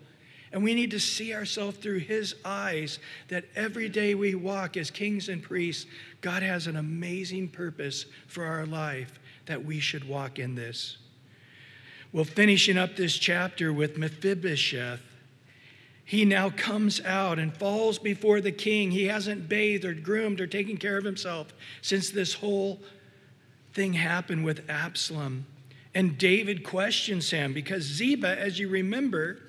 and 0.51 0.61
we 0.61 0.73
need 0.73 0.91
to 0.91 0.99
see 0.99 1.33
ourselves 1.33 1.77
through 1.77 1.99
His 1.99 2.35
eyes 2.43 2.99
that 3.29 3.45
every 3.55 3.87
day 3.89 4.13
we 4.15 4.35
walk 4.35 4.77
as 4.77 4.91
kings 4.91 5.29
and 5.29 5.41
priests, 5.41 5.85
God 6.21 6.43
has 6.43 6.67
an 6.67 6.77
amazing 6.77 7.49
purpose 7.49 8.05
for 8.27 8.45
our 8.45 8.65
life 8.65 9.19
that 9.45 9.63
we 9.63 9.79
should 9.79 10.07
walk 10.07 10.39
in 10.39 10.55
this. 10.55 10.97
Well, 12.13 12.23
finishing 12.23 12.77
up 12.77 12.95
this 12.95 13.17
chapter 13.17 13.73
with 13.73 13.97
Mephibosheth, 13.97 15.01
he 16.07 16.23
now 16.23 16.49
comes 16.49 17.01
out 17.03 17.37
and 17.37 17.53
falls 17.53 17.99
before 17.99 18.39
the 18.39 18.53
king. 18.53 18.91
He 18.91 19.07
hasn't 19.07 19.49
bathed 19.49 19.83
or 19.83 19.93
groomed 19.93 20.39
or 20.39 20.47
taken 20.47 20.77
care 20.77 20.97
of 20.97 21.03
himself 21.03 21.53
since 21.81 22.09
this 22.09 22.35
whole 22.35 22.79
thing 23.73 23.91
happened 23.91 24.45
with 24.45 24.69
Absalom. 24.69 25.45
And 25.93 26.17
David 26.17 26.63
questions 26.63 27.29
him 27.31 27.51
because 27.51 27.83
Ziba, 27.83 28.39
as 28.39 28.57
you 28.57 28.69
remember, 28.69 29.39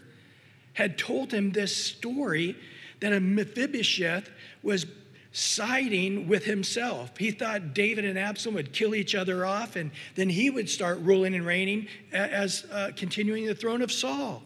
had 0.72 0.98
told 0.98 1.32
him 1.32 1.52
this 1.52 1.76
story 1.76 2.56
that 2.98 3.12
a 3.12 3.20
Mephibosheth 3.20 4.28
was 4.60 4.84
siding 5.30 6.26
with 6.26 6.44
himself. 6.44 7.16
He 7.16 7.30
thought 7.30 7.72
David 7.72 8.04
and 8.04 8.18
Absalom 8.18 8.56
would 8.56 8.72
kill 8.72 8.96
each 8.96 9.14
other 9.14 9.46
off, 9.46 9.76
and 9.76 9.92
then 10.16 10.28
he 10.28 10.50
would 10.50 10.68
start 10.68 10.98
ruling 11.02 11.36
and 11.36 11.46
reigning 11.46 11.86
as 12.10 12.66
uh, 12.72 12.90
continuing 12.96 13.46
the 13.46 13.54
throne 13.54 13.80
of 13.80 13.92
Saul. 13.92 14.42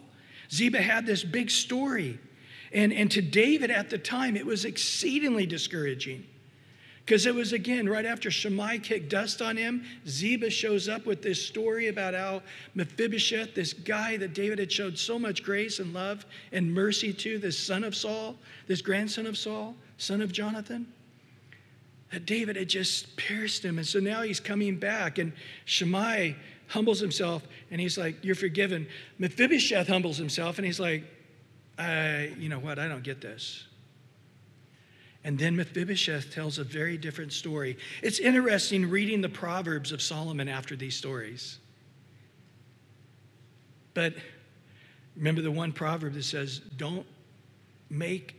Ziba 0.53 0.81
had 0.81 1.05
this 1.05 1.23
big 1.23 1.49
story. 1.49 2.19
And, 2.71 2.93
and 2.93 3.09
to 3.11 3.21
David 3.21 3.71
at 3.71 3.89
the 3.89 3.97
time, 3.97 4.35
it 4.35 4.45
was 4.45 4.65
exceedingly 4.65 5.45
discouraging. 5.45 6.25
Because 7.05 7.25
it 7.25 7.35
was 7.35 7.51
again 7.51 7.89
right 7.89 8.05
after 8.05 8.31
Shimei 8.31 8.79
kicked 8.79 9.09
dust 9.09 9.41
on 9.41 9.57
him, 9.57 9.83
Ziba 10.07 10.49
shows 10.49 10.87
up 10.87 11.05
with 11.05 11.21
this 11.21 11.43
story 11.45 11.89
about 11.89 12.13
how 12.13 12.41
Mephibosheth, 12.75 13.53
this 13.53 13.73
guy 13.73 14.15
that 14.17 14.33
David 14.33 14.57
had 14.57 14.71
showed 14.71 14.97
so 14.97 15.19
much 15.19 15.43
grace 15.43 15.79
and 15.79 15.93
love 15.93 16.25
and 16.53 16.73
mercy 16.73 17.11
to, 17.11 17.39
this 17.39 17.59
son 17.59 17.83
of 17.83 17.93
Saul, 17.93 18.37
this 18.67 18.81
grandson 18.81 19.27
of 19.27 19.37
Saul, 19.37 19.75
son 19.97 20.21
of 20.21 20.31
Jonathan, 20.31 20.87
that 22.13 22.25
David 22.25 22.55
had 22.55 22.69
just 22.69 23.17
pierced 23.17 23.65
him. 23.65 23.79
And 23.79 23.87
so 23.87 23.99
now 23.99 24.21
he's 24.21 24.39
coming 24.39 24.77
back, 24.77 25.17
and 25.17 25.33
Shimei 25.65 26.37
humbles 26.67 26.99
himself 26.99 27.43
and 27.71 27.79
he's 27.79 27.97
like, 27.97 28.23
You're 28.23 28.35
forgiven. 28.35 28.87
Mephibosheth 29.17 29.87
humbles 29.87 30.17
himself 30.17 30.57
and 30.57 30.65
he's 30.65 30.79
like, 30.79 31.03
I, 31.77 32.33
you 32.37 32.49
know 32.49 32.59
what? 32.59 32.79
I 32.79 32.87
don't 32.87 33.03
get 33.03 33.21
this. 33.21 33.65
And 35.23 35.39
then 35.39 35.55
Mephibosheth 35.55 36.33
tells 36.33 36.57
a 36.57 36.63
very 36.63 36.97
different 36.97 37.31
story. 37.31 37.77
It's 38.01 38.19
interesting 38.19 38.89
reading 38.89 39.21
the 39.21 39.29
Proverbs 39.29 39.91
of 39.91 40.01
Solomon 40.01 40.49
after 40.49 40.75
these 40.75 40.95
stories. 40.95 41.59
But 43.93 44.15
remember 45.15 45.41
the 45.41 45.51
one 45.51 45.71
proverb 45.71 46.13
that 46.13 46.23
says, 46.23 46.59
Don't 46.77 47.05
make 47.89 48.35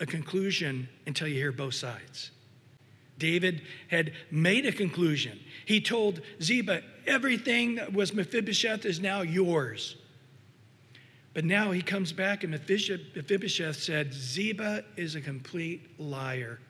a 0.00 0.06
conclusion 0.06 0.88
until 1.06 1.28
you 1.28 1.34
hear 1.34 1.52
both 1.52 1.74
sides. 1.74 2.30
David 3.18 3.62
had 3.88 4.12
made 4.30 4.66
a 4.66 4.72
conclusion. 4.72 5.38
He 5.66 5.80
told 5.80 6.20
Ziba, 6.42 6.82
Everything 7.06 7.76
that 7.76 7.92
was 7.92 8.14
Mephibosheth 8.14 8.84
is 8.84 9.00
now 9.00 9.22
yours. 9.22 9.96
But 11.34 11.44
now 11.44 11.72
he 11.72 11.82
comes 11.82 12.12
back, 12.12 12.44
and 12.44 12.52
Mephibosheth 12.52 13.76
said, 13.76 14.14
Ziba 14.14 14.84
is 14.96 15.16
a 15.16 15.20
complete 15.20 15.82
liar. 15.98 16.60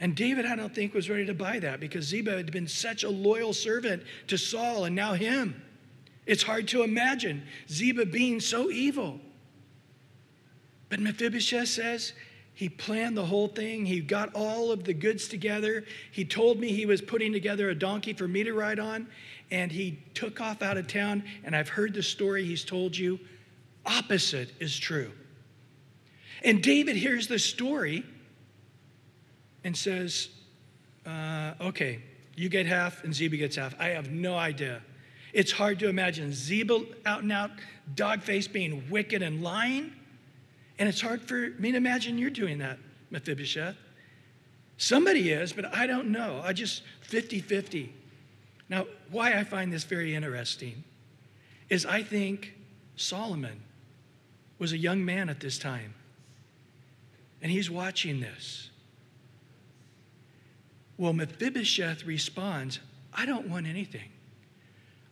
And 0.00 0.14
David, 0.14 0.46
I 0.46 0.56
don't 0.56 0.74
think, 0.74 0.94
was 0.94 1.10
ready 1.10 1.26
to 1.26 1.34
buy 1.34 1.58
that 1.58 1.80
because 1.80 2.06
Ziba 2.06 2.36
had 2.36 2.52
been 2.52 2.66
such 2.66 3.04
a 3.04 3.10
loyal 3.10 3.52
servant 3.52 4.02
to 4.28 4.38
Saul 4.38 4.84
and 4.84 4.96
now 4.96 5.14
him. 5.14 5.62
It's 6.24 6.42
hard 6.42 6.68
to 6.68 6.82
imagine 6.82 7.42
Ziba 7.68 8.06
being 8.06 8.40
so 8.40 8.70
evil. 8.70 9.20
But 10.88 11.00
Mephibosheth 11.00 11.68
says 11.68 12.12
he 12.58 12.68
planned 12.68 13.16
the 13.16 13.24
whole 13.24 13.46
thing. 13.46 13.86
He 13.86 14.00
got 14.00 14.34
all 14.34 14.72
of 14.72 14.82
the 14.82 14.92
goods 14.92 15.28
together. 15.28 15.84
He 16.10 16.24
told 16.24 16.58
me 16.58 16.72
he 16.72 16.86
was 16.86 17.00
putting 17.00 17.32
together 17.32 17.70
a 17.70 17.74
donkey 17.76 18.12
for 18.12 18.26
me 18.26 18.42
to 18.42 18.52
ride 18.52 18.80
on, 18.80 19.06
and 19.52 19.70
he 19.70 20.00
took 20.12 20.40
off 20.40 20.60
out 20.60 20.76
of 20.76 20.88
town. 20.88 21.22
And 21.44 21.54
I've 21.54 21.68
heard 21.68 21.94
the 21.94 22.02
story 22.02 22.44
he's 22.44 22.64
told 22.64 22.96
you 22.96 23.20
opposite 23.86 24.50
is 24.58 24.76
true. 24.76 25.12
And 26.42 26.60
David 26.60 26.96
hears 26.96 27.28
the 27.28 27.38
story 27.38 28.04
and 29.62 29.76
says, 29.76 30.28
uh, 31.06 31.52
Okay, 31.60 32.02
you 32.34 32.48
get 32.48 32.66
half 32.66 33.04
and 33.04 33.14
Ziba 33.14 33.36
gets 33.36 33.54
half. 33.54 33.76
I 33.78 33.90
have 33.90 34.10
no 34.10 34.36
idea. 34.36 34.82
It's 35.32 35.52
hard 35.52 35.78
to 35.78 35.88
imagine 35.88 36.32
Ziba 36.32 36.80
out 37.06 37.22
and 37.22 37.30
out, 37.30 37.52
dog 37.94 38.22
face 38.22 38.48
being 38.48 38.90
wicked 38.90 39.22
and 39.22 39.44
lying. 39.44 39.92
And 40.78 40.88
it's 40.88 41.00
hard 41.00 41.22
for 41.22 41.50
me 41.58 41.72
to 41.72 41.76
imagine 41.76 42.18
you're 42.18 42.30
doing 42.30 42.58
that, 42.58 42.78
Mephibosheth. 43.10 43.76
Somebody 44.76 45.30
is, 45.32 45.52
but 45.52 45.74
I 45.74 45.86
don't 45.86 46.12
know. 46.12 46.40
I 46.44 46.52
just 46.52 46.82
50 47.00 47.40
50. 47.40 47.92
Now, 48.68 48.86
why 49.10 49.34
I 49.34 49.44
find 49.44 49.72
this 49.72 49.84
very 49.84 50.14
interesting 50.14 50.84
is 51.68 51.84
I 51.84 52.02
think 52.02 52.54
Solomon 52.96 53.60
was 54.58 54.72
a 54.72 54.78
young 54.78 55.04
man 55.04 55.28
at 55.28 55.40
this 55.40 55.58
time. 55.58 55.94
And 57.40 57.50
he's 57.50 57.70
watching 57.70 58.20
this. 58.20 58.70
Well, 60.96 61.12
Mephibosheth 61.12 62.04
responds, 62.04 62.80
I 63.14 63.24
don't 63.24 63.48
want 63.48 63.66
anything. 63.66 64.10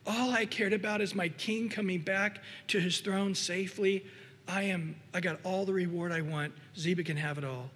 All 0.06 0.30
I 0.30 0.46
cared 0.46 0.72
about 0.72 1.00
is 1.00 1.14
my 1.14 1.28
king 1.28 1.68
coming 1.68 2.00
back 2.00 2.40
to 2.68 2.80
his 2.80 2.98
throne 2.98 3.34
safely. 3.34 4.04
I 4.48 4.62
am 4.64 4.96
I 5.12 5.20
got 5.20 5.38
all 5.44 5.64
the 5.64 5.72
reward 5.72 6.12
I 6.12 6.20
want. 6.20 6.52
Ziba 6.76 7.02
can 7.02 7.16
have 7.16 7.38
it 7.38 7.44
all. 7.44 7.70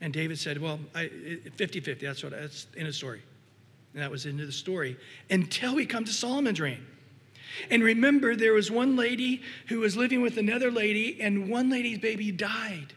And 0.00 0.12
David 0.12 0.38
said, 0.38 0.60
Well, 0.60 0.78
50 1.56 1.80
50, 1.80 2.06
that's 2.06 2.22
what 2.22 2.32
that's 2.32 2.66
in 2.76 2.86
a 2.86 2.92
story. 2.92 3.22
And 3.94 4.02
that 4.02 4.10
was 4.10 4.26
into 4.26 4.46
the 4.46 4.52
story 4.52 4.96
until 5.30 5.74
we 5.74 5.86
come 5.86 6.04
to 6.04 6.12
Solomon's 6.12 6.60
reign. 6.60 6.86
And 7.70 7.82
remember, 7.82 8.36
there 8.36 8.52
was 8.52 8.70
one 8.70 8.96
lady 8.96 9.42
who 9.68 9.80
was 9.80 9.96
living 9.96 10.20
with 10.20 10.36
another 10.36 10.70
lady, 10.70 11.20
and 11.20 11.48
one 11.50 11.70
lady's 11.70 11.98
baby 11.98 12.30
died. 12.30 12.92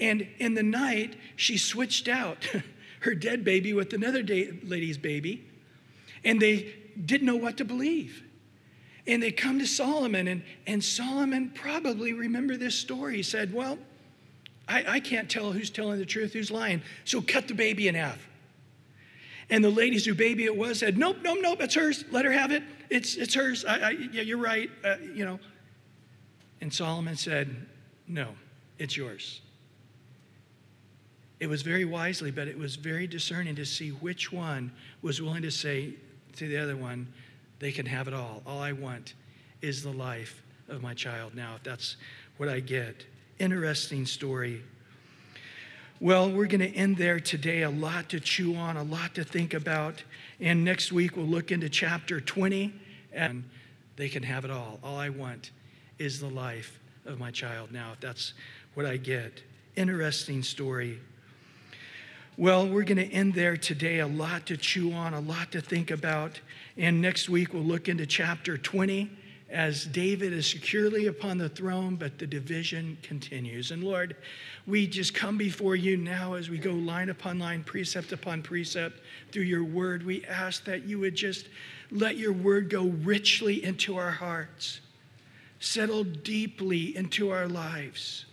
And 0.00 0.26
in 0.38 0.54
the 0.54 0.62
night, 0.62 1.16
she 1.36 1.58
switched 1.58 2.08
out 2.08 2.48
her 3.00 3.14
dead 3.14 3.44
baby 3.44 3.72
with 3.72 3.92
another 3.92 4.22
lady's 4.22 4.98
baby, 4.98 5.44
and 6.24 6.40
they 6.40 6.74
didn't 7.04 7.26
know 7.26 7.36
what 7.36 7.56
to 7.58 7.64
believe. 7.64 8.22
And 9.06 9.22
they 9.22 9.32
come 9.32 9.58
to 9.58 9.66
Solomon, 9.66 10.28
and, 10.28 10.42
and 10.66 10.82
Solomon 10.82 11.50
probably 11.54 12.14
remember 12.14 12.56
this 12.56 12.74
story. 12.74 13.16
He 13.16 13.22
said, 13.22 13.52
Well, 13.52 13.78
I, 14.66 14.84
I 14.88 15.00
can't 15.00 15.30
tell 15.30 15.52
who's 15.52 15.70
telling 15.70 15.98
the 15.98 16.06
truth, 16.06 16.32
who's 16.32 16.50
lying, 16.50 16.82
so 17.04 17.20
cut 17.20 17.48
the 17.48 17.54
baby 17.54 17.88
in 17.88 17.94
half. 17.94 18.18
And 19.50 19.62
the 19.62 19.70
ladies 19.70 20.06
whose 20.06 20.16
baby 20.16 20.44
it 20.44 20.56
was 20.56 20.78
said, 20.78 20.96
Nope, 20.96 21.18
nope, 21.22 21.38
nope, 21.42 21.60
it's 21.60 21.74
hers. 21.74 22.04
Let 22.10 22.24
her 22.24 22.32
have 22.32 22.50
it. 22.50 22.62
It's, 22.88 23.16
it's 23.16 23.34
hers. 23.34 23.64
I, 23.64 23.78
I, 23.78 23.90
yeah, 23.90 24.22
you're 24.22 24.38
right. 24.38 24.70
Uh, 24.82 24.96
you 25.12 25.24
know. 25.24 25.38
And 26.60 26.72
Solomon 26.72 27.16
said, 27.16 27.54
No, 28.08 28.28
it's 28.78 28.96
yours. 28.96 29.42
It 31.40 31.46
was 31.46 31.60
very 31.60 31.84
wisely, 31.84 32.30
but 32.30 32.48
it 32.48 32.56
was 32.56 32.76
very 32.76 33.06
discerning 33.06 33.54
to 33.56 33.66
see 33.66 33.90
which 33.90 34.32
one 34.32 34.72
was 35.02 35.20
willing 35.20 35.42
to 35.42 35.50
say 35.50 35.94
to 36.36 36.48
the 36.48 36.56
other 36.56 36.76
one, 36.76 37.12
They 37.58 37.72
can 37.72 37.86
have 37.86 38.08
it 38.08 38.14
all. 38.14 38.42
All 38.46 38.60
I 38.60 38.72
want 38.72 39.14
is 39.62 39.82
the 39.82 39.92
life 39.92 40.42
of 40.68 40.82
my 40.82 40.94
child. 40.94 41.34
Now, 41.34 41.54
if 41.56 41.62
that's 41.62 41.96
what 42.36 42.48
I 42.48 42.60
get. 42.60 43.06
Interesting 43.38 44.06
story. 44.06 44.62
Well, 46.00 46.30
we're 46.30 46.46
going 46.46 46.60
to 46.60 46.74
end 46.74 46.96
there 46.96 47.20
today. 47.20 47.62
A 47.62 47.70
lot 47.70 48.10
to 48.10 48.20
chew 48.20 48.56
on, 48.56 48.76
a 48.76 48.82
lot 48.82 49.14
to 49.14 49.24
think 49.24 49.54
about. 49.54 50.02
And 50.40 50.64
next 50.64 50.92
week, 50.92 51.16
we'll 51.16 51.26
look 51.26 51.52
into 51.52 51.68
chapter 51.68 52.20
20, 52.20 52.72
and 53.12 53.44
they 53.96 54.08
can 54.08 54.22
have 54.22 54.44
it 54.44 54.50
all. 54.50 54.80
All 54.82 54.98
I 54.98 55.08
want 55.08 55.50
is 55.98 56.20
the 56.20 56.28
life 56.28 56.80
of 57.06 57.18
my 57.18 57.30
child. 57.30 57.72
Now, 57.72 57.92
if 57.92 58.00
that's 58.00 58.34
what 58.74 58.86
I 58.86 58.96
get. 58.96 59.42
Interesting 59.76 60.42
story. 60.42 60.98
Well, 62.36 62.66
we're 62.66 62.82
going 62.82 62.98
to 62.98 63.06
end 63.12 63.34
there 63.34 63.56
today. 63.56 64.00
A 64.00 64.08
lot 64.08 64.46
to 64.46 64.56
chew 64.56 64.92
on, 64.92 65.14
a 65.14 65.20
lot 65.20 65.52
to 65.52 65.60
think 65.60 65.92
about. 65.92 66.40
And 66.76 67.00
next 67.00 67.28
week, 67.28 67.54
we'll 67.54 67.62
look 67.62 67.88
into 67.88 68.06
chapter 68.06 68.58
20 68.58 69.08
as 69.50 69.86
David 69.86 70.32
is 70.32 70.44
securely 70.44 71.06
upon 71.06 71.38
the 71.38 71.48
throne, 71.48 71.94
but 71.94 72.18
the 72.18 72.26
division 72.26 72.98
continues. 73.04 73.70
And 73.70 73.84
Lord, 73.84 74.16
we 74.66 74.88
just 74.88 75.14
come 75.14 75.38
before 75.38 75.76
you 75.76 75.96
now 75.96 76.34
as 76.34 76.50
we 76.50 76.58
go 76.58 76.72
line 76.72 77.08
upon 77.08 77.38
line, 77.38 77.62
precept 77.62 78.10
upon 78.10 78.42
precept 78.42 78.98
through 79.30 79.44
your 79.44 79.62
word. 79.62 80.04
We 80.04 80.24
ask 80.24 80.64
that 80.64 80.82
you 80.88 80.98
would 80.98 81.14
just 81.14 81.46
let 81.92 82.16
your 82.16 82.32
word 82.32 82.68
go 82.68 82.86
richly 82.86 83.62
into 83.62 83.96
our 83.96 84.10
hearts, 84.10 84.80
settle 85.60 86.02
deeply 86.02 86.96
into 86.96 87.30
our 87.30 87.46
lives. 87.46 88.26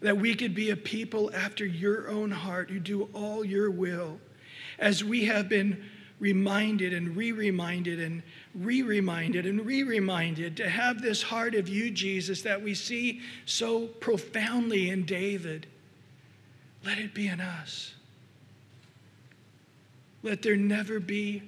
That 0.00 0.18
we 0.18 0.34
could 0.34 0.54
be 0.54 0.70
a 0.70 0.76
people 0.76 1.30
after 1.34 1.64
your 1.64 2.08
own 2.08 2.30
heart 2.30 2.70
who 2.70 2.80
do 2.80 3.08
all 3.12 3.44
your 3.44 3.70
will. 3.70 4.18
As 4.78 5.04
we 5.04 5.26
have 5.26 5.48
been 5.48 5.84
reminded 6.20 6.92
and 6.92 7.16
re 7.16 7.32
reminded 7.32 7.98
and 7.98 8.22
re 8.54 8.82
reminded 8.82 9.46
and 9.46 9.64
re 9.64 9.82
reminded 9.82 10.56
to 10.58 10.68
have 10.68 11.00
this 11.00 11.22
heart 11.22 11.54
of 11.54 11.68
you, 11.68 11.90
Jesus, 11.90 12.42
that 12.42 12.62
we 12.62 12.74
see 12.74 13.20
so 13.46 13.86
profoundly 13.86 14.90
in 14.90 15.04
David. 15.04 15.66
Let 16.84 16.98
it 16.98 17.14
be 17.14 17.28
in 17.28 17.40
us. 17.40 17.94
Let 20.22 20.42
there 20.42 20.56
never 20.56 21.00
be 21.00 21.42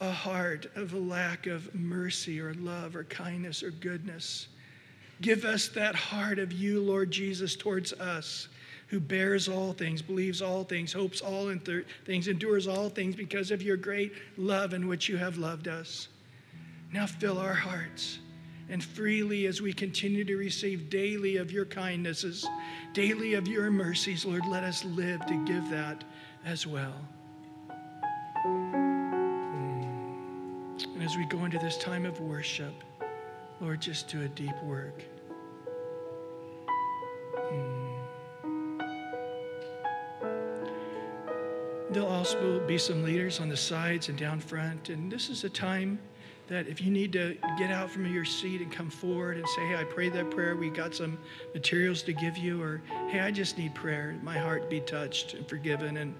a 0.00 0.10
heart 0.10 0.66
of 0.76 0.92
a 0.92 0.98
lack 0.98 1.46
of 1.46 1.74
mercy 1.74 2.40
or 2.40 2.54
love 2.54 2.94
or 2.94 3.04
kindness 3.04 3.62
or 3.62 3.70
goodness. 3.70 4.48
Give 5.20 5.44
us 5.44 5.68
that 5.68 5.94
heart 5.94 6.38
of 6.38 6.52
you, 6.52 6.80
Lord 6.80 7.10
Jesus, 7.10 7.56
towards 7.56 7.92
us 7.94 8.48
who 8.88 9.00
bears 9.00 9.48
all 9.48 9.72
things, 9.72 10.02
believes 10.02 10.42
all 10.42 10.62
things, 10.64 10.92
hopes 10.92 11.20
all 11.20 11.52
th- 11.52 11.86
things, 12.04 12.28
endures 12.28 12.66
all 12.66 12.88
things 12.88 13.16
because 13.16 13.50
of 13.50 13.62
your 13.62 13.76
great 13.76 14.12
love 14.36 14.74
in 14.74 14.86
which 14.86 15.08
you 15.08 15.16
have 15.16 15.38
loved 15.38 15.68
us. 15.68 16.08
Now 16.92 17.06
fill 17.06 17.38
our 17.38 17.54
hearts 17.54 18.18
and 18.68 18.82
freely 18.82 19.46
as 19.46 19.60
we 19.60 19.72
continue 19.72 20.24
to 20.24 20.36
receive 20.36 20.90
daily 20.90 21.36
of 21.36 21.50
your 21.50 21.64
kindnesses, 21.64 22.46
daily 22.92 23.34
of 23.34 23.48
your 23.48 23.70
mercies, 23.70 24.24
Lord, 24.24 24.46
let 24.46 24.62
us 24.62 24.84
live 24.84 25.24
to 25.26 25.44
give 25.44 25.68
that 25.70 26.04
as 26.44 26.66
well. 26.66 26.94
And 30.84 31.02
as 31.02 31.16
we 31.16 31.26
go 31.26 31.44
into 31.44 31.58
this 31.58 31.76
time 31.78 32.06
of 32.06 32.20
worship, 32.20 32.72
Lord, 33.60 33.80
just 33.80 34.08
do 34.08 34.22
a 34.22 34.28
deep 34.28 34.62
work. 34.62 35.02
There'll 41.90 42.08
also 42.08 42.58
be 42.66 42.76
some 42.76 43.04
leaders 43.04 43.38
on 43.38 43.48
the 43.48 43.56
sides 43.56 44.08
and 44.08 44.18
down 44.18 44.40
front. 44.40 44.88
And 44.88 45.10
this 45.12 45.30
is 45.30 45.44
a 45.44 45.48
time 45.48 46.00
that 46.48 46.66
if 46.66 46.82
you 46.82 46.90
need 46.90 47.12
to 47.12 47.36
get 47.56 47.70
out 47.70 47.88
from 47.88 48.12
your 48.12 48.24
seat 48.24 48.60
and 48.60 48.70
come 48.70 48.90
forward 48.90 49.36
and 49.36 49.48
say, 49.50 49.66
Hey, 49.68 49.76
I 49.76 49.84
prayed 49.84 50.12
that 50.14 50.30
prayer, 50.30 50.56
we 50.56 50.70
got 50.70 50.94
some 50.94 51.16
materials 51.54 52.02
to 52.02 52.12
give 52.12 52.36
you, 52.36 52.60
or 52.60 52.82
Hey, 53.08 53.20
I 53.20 53.30
just 53.30 53.56
need 53.56 53.74
prayer, 53.76 54.18
my 54.22 54.36
heart 54.36 54.68
be 54.68 54.80
touched 54.80 55.34
and 55.34 55.48
forgiven, 55.48 55.98
and, 55.98 56.14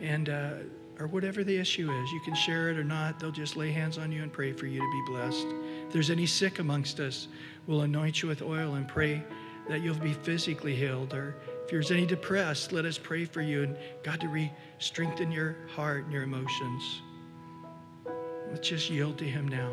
and 0.00 0.28
uh, 0.28 0.54
or 1.00 1.06
whatever 1.08 1.44
the 1.44 1.56
issue 1.56 1.90
is, 1.90 2.10
you 2.12 2.20
can 2.20 2.34
share 2.34 2.70
it 2.70 2.78
or 2.78 2.84
not. 2.84 3.20
They'll 3.20 3.30
just 3.30 3.56
lay 3.56 3.70
hands 3.72 3.98
on 3.98 4.10
you 4.10 4.22
and 4.22 4.32
pray 4.32 4.52
for 4.52 4.66
you 4.66 4.80
to 4.80 4.90
be 4.90 5.12
blessed. 5.12 5.46
If 5.88 5.94
there's 5.94 6.10
any 6.10 6.26
sick 6.26 6.58
amongst 6.58 7.00
us, 7.00 7.28
we'll 7.66 7.80
anoint 7.80 8.20
you 8.20 8.28
with 8.28 8.42
oil 8.42 8.74
and 8.74 8.86
pray 8.86 9.24
that 9.70 9.80
you'll 9.80 9.94
be 9.94 10.12
physically 10.12 10.76
healed. 10.76 11.14
Or 11.14 11.34
if 11.62 11.70
there's 11.70 11.90
any 11.90 12.04
depressed, 12.04 12.72
let 12.72 12.84
us 12.84 12.98
pray 12.98 13.24
for 13.24 13.40
you 13.40 13.62
and 13.62 13.74
God 14.02 14.20
to 14.20 14.28
re 14.28 14.52
strengthen 14.78 15.32
your 15.32 15.56
heart 15.74 16.04
and 16.04 16.12
your 16.12 16.24
emotions. 16.24 17.00
Let's 18.50 18.68
just 18.68 18.90
yield 18.90 19.16
to 19.16 19.24
Him 19.24 19.48
now. 19.48 19.70